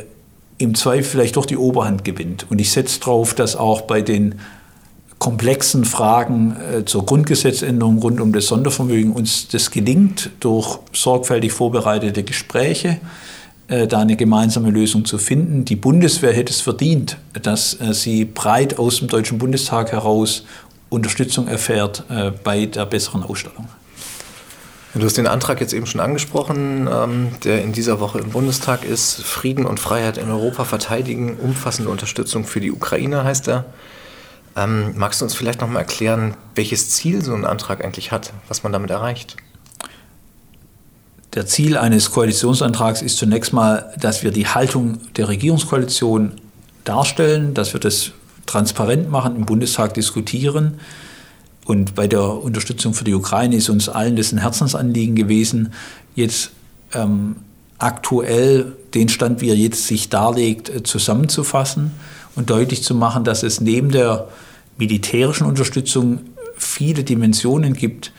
im 0.59 0.75
Zweifel 0.75 1.05
vielleicht 1.05 1.37
doch 1.37 1.47
die 1.47 1.57
Oberhand 1.57 2.05
gewinnt. 2.05 2.47
Und 2.51 2.61
ich 2.61 2.71
setze 2.71 3.01
darauf, 3.01 3.35
dass 3.35 3.57
auch 3.57 3.83
bei 3.83 4.03
den 4.03 4.37
komplexen 5.19 5.85
Fragen 5.85 6.57
äh, 6.57 6.85
zur 6.85 7.07
Grundgesetzänderung 7.07 7.99
rund 7.99 8.21
um 8.21 8.33
das 8.33 8.47
Sondervermögen 8.47 9.13
uns 9.13 9.49
das 9.49 9.71
gelingt, 9.71 10.31
durch 10.41 10.79
sorgfältig 10.93 11.53
vorbereitete 11.53 12.23
Gespräche 12.23 12.99
äh, 13.69 13.87
da 13.87 14.01
eine 14.01 14.17
gemeinsame 14.17 14.71
Lösung 14.71 15.05
zu 15.05 15.19
finden. 15.19 15.65
Die 15.65 15.77
Bundeswehr 15.77 16.33
hätte 16.33 16.53
es 16.53 16.61
verdient, 16.61 17.17
dass 17.43 17.81
äh, 17.81 17.95
sie 17.95 18.25
breit 18.25 18.79
aus 18.79 18.99
dem 18.99 19.09
Deutschen 19.09 19.39
Bundestag 19.39 19.93
heraus 19.93 20.45
Unterstützung 20.89 21.49
erfährt 21.49 22.05
äh, 22.09 22.31
bei 22.45 22.67
der 22.67 22.87
besseren 22.87 23.23
Ausstattung. 23.23 23.69
Du 24.99 25.05
hast 25.05 25.19
den 25.19 25.27
Antrag 25.27 25.61
jetzt 25.61 25.75
eben 25.75 25.85
schon 25.85 26.01
angesprochen, 26.01 26.89
ähm, 26.91 27.29
der 27.45 27.63
in 27.63 27.73
dieser 27.73 28.01
Woche 28.01 28.19
im 28.19 28.31
Bundestag 28.31 28.83
ist. 28.83 29.23
Frieden 29.23 29.67
und 29.67 29.79
Freiheit 29.79 30.17
in 30.17 30.31
Europa 30.31 30.65
verteidigen, 30.65 31.37
umfassende 31.37 31.91
Unterstützung 31.91 32.45
für 32.45 32.61
die 32.61 32.73
Ukraine 32.73 33.23
heißt 33.23 33.49
er. 33.49 33.67
Ähm, 34.57 34.95
magst 34.97 35.21
du 35.21 35.27
uns 35.27 35.35
vielleicht 35.35 35.61
nochmal 35.61 35.83
erklären, 35.83 36.35
welches 36.55 36.89
Ziel 36.91 37.23
so 37.23 37.35
ein 37.35 37.45
Antrag 37.45 37.85
eigentlich 37.85 38.11
hat, 38.11 38.33
was 38.49 38.63
man 38.63 38.73
damit 38.73 38.91
erreicht? 38.91 39.37
Der 41.35 41.45
Ziel 41.45 41.77
eines 41.77 42.11
Koalitionsantrags 42.11 43.03
ist 43.03 43.19
zunächst 43.19 43.53
mal, 43.53 43.93
dass 44.01 44.23
wir 44.23 44.31
die 44.31 44.47
Haltung 44.47 45.01
der 45.17 45.29
Regierungskoalition 45.29 46.41
darstellen, 46.85 47.53
dass 47.53 47.75
wir 47.75 47.81
das 47.81 48.13
transparent 48.47 49.11
machen, 49.11 49.37
im 49.37 49.45
Bundestag 49.45 49.93
diskutieren 49.93 50.81
und 51.67 51.97
bei 51.97 52.07
der 52.07 52.23
Unterstützung 52.23 52.95
für 52.95 53.05
die 53.05 53.15
Ukraine 53.15 53.57
ist 53.57 53.69
uns 53.69 53.89
allen 53.89 54.17
das 54.17 54.33
ein 54.33 54.39
Herzensanliegen 54.39 55.17
gewesen, 55.17 55.73
jetzt 56.15 56.53
ähm, 56.95 57.37
aktuell 57.79 58.73
den 58.95 59.09
Stand, 59.09 59.41
wie 59.41 59.51
er 59.51 59.57
jetzt 59.57 59.87
sich 59.87 60.09
darlegt, 60.09 60.69
äh, 60.69 60.85
zusammenzufassen 60.85 61.91
und 62.37 62.51
deutlich 62.51 62.85
zu 62.85 62.95
machen, 62.95 63.25
dass 63.25 63.43
es 63.43 63.61
neben 63.61 63.91
der 63.91 64.29
militärischen 64.79 65.45
Unterstützung 65.45 66.21
viele 66.57 67.03
Dimensionen 67.03 67.75
gibt 67.75 68.13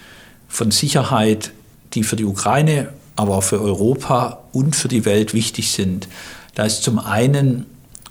von 0.50 0.72
Sicherheit, 0.72 1.52
die 1.94 2.04
für 2.04 2.18
die 2.18 2.26
Ukraine, 2.26 2.90
aber 3.16 3.38
auch 3.38 3.44
für 3.44 3.62
Europa 3.62 4.44
und 4.52 4.76
für 4.76 4.90
die 4.90 5.06
Welt 5.06 5.34
wichtig 5.34 5.72
sind. 5.72 6.10
Da 6.54 6.66
ist 6.66 6.84
zum 6.84 7.00
einen 7.00 7.66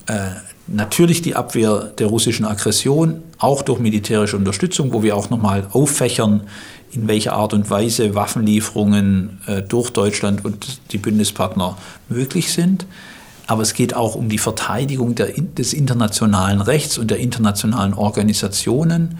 äh, 0.06 0.30
Natürlich 0.68 1.22
die 1.22 1.36
Abwehr 1.36 1.92
der 1.98 2.08
russischen 2.08 2.44
Aggression, 2.44 3.22
auch 3.38 3.62
durch 3.62 3.78
militärische 3.78 4.36
Unterstützung, 4.36 4.92
wo 4.92 5.02
wir 5.02 5.16
auch 5.16 5.30
nochmal 5.30 5.68
auffächern, 5.70 6.42
in 6.90 7.06
welcher 7.06 7.34
Art 7.34 7.54
und 7.54 7.70
Weise 7.70 8.14
Waffenlieferungen 8.14 9.40
äh, 9.46 9.62
durch 9.62 9.90
Deutschland 9.90 10.44
und 10.44 10.80
die 10.92 10.98
Bündnispartner 10.98 11.76
möglich 12.08 12.52
sind. 12.52 12.86
Aber 13.46 13.62
es 13.62 13.74
geht 13.74 13.94
auch 13.94 14.16
um 14.16 14.28
die 14.28 14.38
Verteidigung 14.38 15.14
der, 15.14 15.28
des 15.28 15.72
internationalen 15.72 16.60
Rechts 16.60 16.98
und 16.98 17.12
der 17.12 17.18
internationalen 17.18 17.94
Organisationen, 17.94 19.18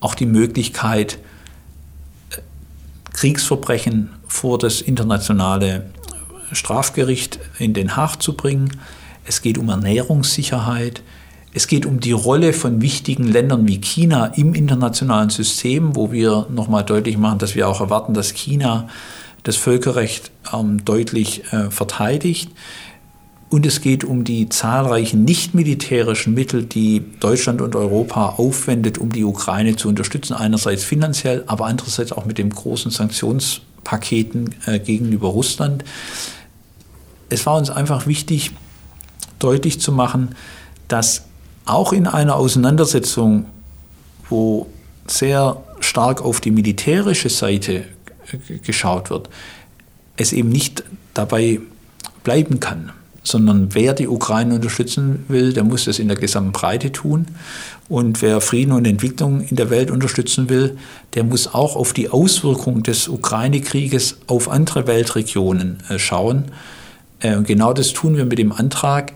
auch 0.00 0.16
die 0.16 0.26
Möglichkeit, 0.26 1.18
äh, 2.30 2.38
Kriegsverbrechen 3.12 4.10
vor 4.26 4.58
das 4.58 4.80
internationale 4.80 5.90
Strafgericht 6.50 7.38
in 7.58 7.72
Den 7.72 7.94
Haag 7.94 8.20
zu 8.20 8.32
bringen 8.32 8.80
es 9.28 9.42
geht 9.42 9.58
um 9.58 9.68
Ernährungssicherheit, 9.68 11.02
es 11.54 11.66
geht 11.66 11.86
um 11.86 12.00
die 12.00 12.12
Rolle 12.12 12.52
von 12.52 12.80
wichtigen 12.80 13.24
Ländern 13.24 13.68
wie 13.68 13.78
China 13.78 14.26
im 14.26 14.54
internationalen 14.54 15.30
System, 15.30 15.96
wo 15.96 16.12
wir 16.12 16.46
nochmal 16.50 16.84
deutlich 16.84 17.16
machen, 17.16 17.38
dass 17.38 17.54
wir 17.54 17.68
auch 17.68 17.80
erwarten, 17.80 18.14
dass 18.14 18.32
China 18.32 18.88
das 19.44 19.56
Völkerrecht 19.56 20.30
ähm, 20.52 20.84
deutlich 20.84 21.52
äh, 21.52 21.70
verteidigt. 21.70 22.50
Und 23.50 23.64
es 23.64 23.80
geht 23.80 24.04
um 24.04 24.24
die 24.24 24.50
zahlreichen 24.50 25.24
nicht 25.24 25.54
militärischen 25.54 26.34
Mittel, 26.34 26.64
die 26.64 27.02
Deutschland 27.18 27.62
und 27.62 27.74
Europa 27.76 28.34
aufwendet, 28.36 28.98
um 28.98 29.10
die 29.10 29.24
Ukraine 29.24 29.74
zu 29.76 29.88
unterstützen. 29.88 30.34
Einerseits 30.34 30.84
finanziell, 30.84 31.44
aber 31.46 31.64
andererseits 31.64 32.12
auch 32.12 32.26
mit 32.26 32.36
den 32.36 32.50
großen 32.50 32.90
Sanktionspaketen 32.90 34.54
äh, 34.66 34.78
gegenüber 34.78 35.28
Russland. 35.28 35.82
Es 37.30 37.46
war 37.46 37.56
uns 37.56 37.70
einfach 37.70 38.06
wichtig, 38.06 38.52
deutlich 39.38 39.80
zu 39.80 39.92
machen, 39.92 40.34
dass 40.88 41.24
auch 41.64 41.92
in 41.92 42.06
einer 42.06 42.36
Auseinandersetzung, 42.36 43.46
wo 44.28 44.66
sehr 45.06 45.62
stark 45.80 46.22
auf 46.22 46.40
die 46.40 46.50
militärische 46.50 47.28
Seite 47.28 47.84
geschaut 48.62 49.10
wird, 49.10 49.28
es 50.16 50.32
eben 50.32 50.48
nicht 50.48 50.82
dabei 51.14 51.60
bleiben 52.24 52.60
kann, 52.60 52.92
sondern 53.22 53.74
wer 53.74 53.94
die 53.94 54.08
Ukraine 54.08 54.54
unterstützen 54.54 55.24
will, 55.28 55.52
der 55.52 55.64
muss 55.64 55.84
das 55.84 55.98
in 55.98 56.08
der 56.08 56.16
gesamten 56.16 56.52
Breite 56.52 56.92
tun. 56.92 57.26
Und 57.88 58.20
wer 58.22 58.40
Frieden 58.40 58.72
und 58.72 58.86
Entwicklung 58.86 59.40
in 59.40 59.56
der 59.56 59.70
Welt 59.70 59.90
unterstützen 59.90 60.48
will, 60.48 60.76
der 61.14 61.24
muss 61.24 61.54
auch 61.54 61.76
auf 61.76 61.92
die 61.92 62.10
Auswirkungen 62.10 62.82
des 62.82 63.08
Ukraine-Krieges 63.08 64.18
auf 64.26 64.48
andere 64.48 64.86
Weltregionen 64.86 65.82
äh, 65.88 65.98
schauen. 65.98 66.46
Äh, 67.20 67.36
und 67.36 67.46
genau 67.46 67.72
das 67.72 67.92
tun 67.92 68.16
wir 68.16 68.24
mit 68.24 68.38
dem 68.38 68.52
Antrag 68.52 69.12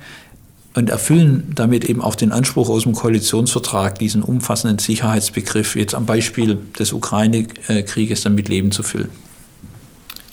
und 0.75 0.91
erfüllen 0.91 1.53
damit 1.55 1.85
eben 1.85 2.01
auch 2.01 2.15
den 2.15 2.33
Anspruch 2.33 2.69
aus 2.69 2.85
dem 2.85 2.95
Koalitionsvertrag, 2.95 3.99
diesen 3.99 4.23
umfassenden 4.23 4.79
Sicherheitsbegriff 4.79 5.77
jetzt 5.77 5.95
am 5.95 6.07
Beispiel 6.07 6.59
des 6.79 6.93
Ukraine-Krieges 6.93 8.23
dann 8.23 8.35
mit 8.35 8.49
Leben 8.49 8.73
zu 8.73 8.83
füllen. 8.83 9.11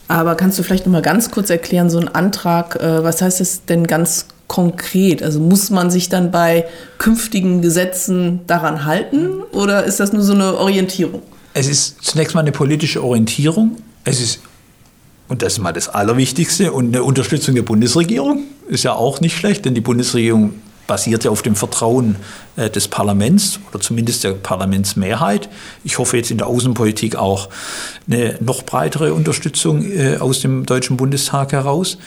Aber 0.07 0.35
kannst 0.35 0.57
du 0.57 0.63
vielleicht 0.63 0.85
noch 0.85 0.93
mal 0.93 1.01
ganz 1.01 1.29
kurz 1.29 1.49
erklären, 1.49 1.89
so 1.89 1.99
ein 1.99 2.07
Antrag, 2.07 2.75
äh, 2.77 3.03
was 3.03 3.21
heißt 3.21 3.41
das 3.41 3.65
denn 3.65 3.85
ganz 3.85 4.25
konkret? 4.47 5.21
Also 5.21 5.39
muss 5.39 5.69
man 5.69 5.91
sich 5.91 6.09
dann 6.09 6.31
bei 6.31 6.65
künftigen 6.97 7.61
Gesetzen 7.61 8.39
daran 8.47 8.85
halten 8.85 9.43
oder 9.51 9.83
ist 9.83 9.99
das 9.99 10.11
nur 10.11 10.23
so 10.23 10.33
eine 10.33 10.57
Orientierung? 10.57 11.21
Es 11.53 11.67
ist 11.67 12.03
zunächst 12.03 12.33
mal 12.33 12.41
eine 12.41 12.51
politische 12.51 13.03
Orientierung. 13.03 13.77
Es 14.03 14.19
ist, 14.19 14.39
und 15.29 15.41
das 15.41 15.53
ist 15.53 15.59
mal 15.59 15.71
das 15.71 15.87
Allerwichtigste, 15.87 16.73
und 16.73 16.87
eine 16.87 17.03
Unterstützung 17.03 17.55
der 17.55 17.61
Bundesregierung 17.61 18.43
ist 18.67 18.83
ja 18.83 18.93
auch 18.93 19.21
nicht 19.21 19.37
schlecht, 19.37 19.63
denn 19.65 19.75
die 19.75 19.81
Bundesregierung 19.81 20.55
basiert 20.87 21.23
ja 21.23 21.29
auf 21.29 21.43
dem 21.43 21.55
Vertrauen 21.55 22.15
äh, 22.55 22.69
des 22.69 22.87
Parlaments 22.87 23.59
oder 23.69 23.79
zumindest 23.79 24.23
der 24.23 24.31
Parlamentsmehrheit. 24.31 25.47
Ich 25.83 25.99
hoffe 25.99 26.17
jetzt 26.17 26.31
in 26.31 26.39
der 26.39 26.47
Außenpolitik 26.47 27.15
auch 27.15 27.49
eine 28.09 28.37
noch 28.41 28.63
breitere 28.63 29.13
Unterstützung 29.13 29.83
äh, 29.83 30.17
aus 30.17 30.41
dem 30.41 30.65
Deutschen 30.65 30.97
Bundestag 30.97 31.51
heraus. 31.51 31.99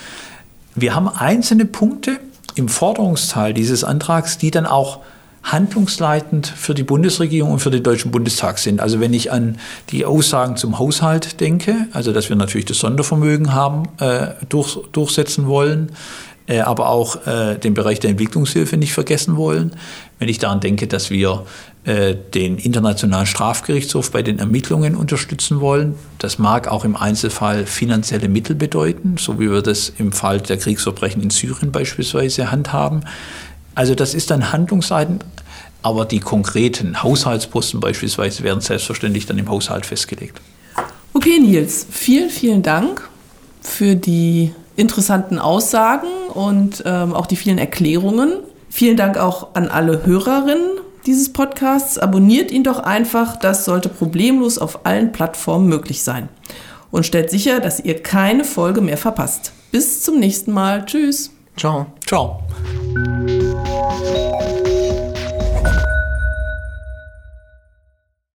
Wir 0.74 0.96
haben 0.96 1.08
einzelne 1.08 1.64
Punkte 1.64 2.18
im 2.56 2.68
Forderungsteil 2.68 3.54
dieses 3.54 3.84
Antrags, 3.84 4.36
die 4.36 4.50
dann 4.50 4.66
auch 4.66 4.98
handlungsleitend 5.42 6.46
für 6.46 6.74
die 6.74 6.84
Bundesregierung 6.84 7.52
und 7.52 7.58
für 7.58 7.70
den 7.70 7.82
Deutschen 7.82 8.10
Bundestag 8.10 8.58
sind. 8.58 8.80
Also 8.80 9.00
wenn 9.00 9.12
ich 9.12 9.32
an 9.32 9.58
die 9.90 10.04
Aussagen 10.04 10.56
zum 10.56 10.78
Haushalt 10.78 11.40
denke, 11.40 11.88
also 11.92 12.12
dass 12.12 12.28
wir 12.28 12.36
natürlich 12.36 12.66
das 12.66 12.78
Sondervermögen 12.78 13.52
haben, 13.52 13.84
äh, 13.98 14.28
durch, 14.48 14.78
durchsetzen 14.92 15.46
wollen, 15.46 15.92
äh, 16.46 16.60
aber 16.60 16.88
auch 16.88 17.26
äh, 17.26 17.56
den 17.56 17.74
Bereich 17.74 18.00
der 18.00 18.10
Entwicklungshilfe 18.10 18.76
nicht 18.76 18.92
vergessen 18.92 19.36
wollen. 19.36 19.72
Wenn 20.18 20.28
ich 20.28 20.38
daran 20.38 20.60
denke, 20.60 20.86
dass 20.86 21.10
wir 21.10 21.44
äh, 21.84 22.14
den 22.34 22.58
Internationalen 22.58 23.26
Strafgerichtshof 23.26 24.10
bei 24.10 24.22
den 24.22 24.38
Ermittlungen 24.38 24.94
unterstützen 24.94 25.60
wollen, 25.60 25.94
das 26.18 26.38
mag 26.38 26.68
auch 26.68 26.84
im 26.84 26.96
Einzelfall 26.96 27.66
finanzielle 27.66 28.28
Mittel 28.28 28.56
bedeuten, 28.56 29.16
so 29.18 29.38
wie 29.38 29.50
wir 29.50 29.62
das 29.62 29.92
im 29.98 30.12
Fall 30.12 30.40
der 30.40 30.56
Kriegsverbrechen 30.56 31.22
in 31.22 31.30
Syrien 31.30 31.72
beispielsweise 31.72 32.50
handhaben. 32.50 33.04
Also 33.74 33.94
das 33.94 34.14
ist 34.14 34.30
dann 34.30 34.52
Handlungsseiten, 34.52 35.20
aber 35.82 36.04
die 36.04 36.20
konkreten 36.20 37.02
Haushaltsposten 37.02 37.80
beispielsweise 37.80 38.42
werden 38.42 38.60
selbstverständlich 38.60 39.26
dann 39.26 39.38
im 39.38 39.48
Haushalt 39.48 39.86
festgelegt. 39.86 40.40
Okay, 41.14 41.38
Nils, 41.38 41.86
vielen, 41.90 42.30
vielen 42.30 42.62
Dank 42.62 43.08
für 43.60 43.94
die 43.94 44.52
interessanten 44.76 45.38
Aussagen 45.38 46.08
und 46.34 46.82
ähm, 46.86 47.12
auch 47.12 47.26
die 47.26 47.36
vielen 47.36 47.58
Erklärungen. 47.58 48.32
Vielen 48.70 48.96
Dank 48.96 49.18
auch 49.18 49.54
an 49.54 49.68
alle 49.68 50.06
Hörerinnen 50.06 50.78
dieses 51.06 51.32
Podcasts. 51.32 51.98
Abonniert 51.98 52.50
ihn 52.50 52.64
doch 52.64 52.78
einfach, 52.78 53.36
das 53.36 53.64
sollte 53.64 53.88
problemlos 53.88 54.58
auf 54.58 54.86
allen 54.86 55.12
Plattformen 55.12 55.68
möglich 55.68 56.02
sein. 56.02 56.28
Und 56.90 57.06
stellt 57.06 57.30
sicher, 57.30 57.60
dass 57.60 57.80
ihr 57.80 58.02
keine 58.02 58.44
Folge 58.44 58.80
mehr 58.80 58.98
verpasst. 58.98 59.52
Bis 59.70 60.02
zum 60.02 60.18
nächsten 60.18 60.52
Mal. 60.52 60.84
Tschüss. 60.84 61.30
Ciao. 61.56 61.94
Ciao. 62.04 62.42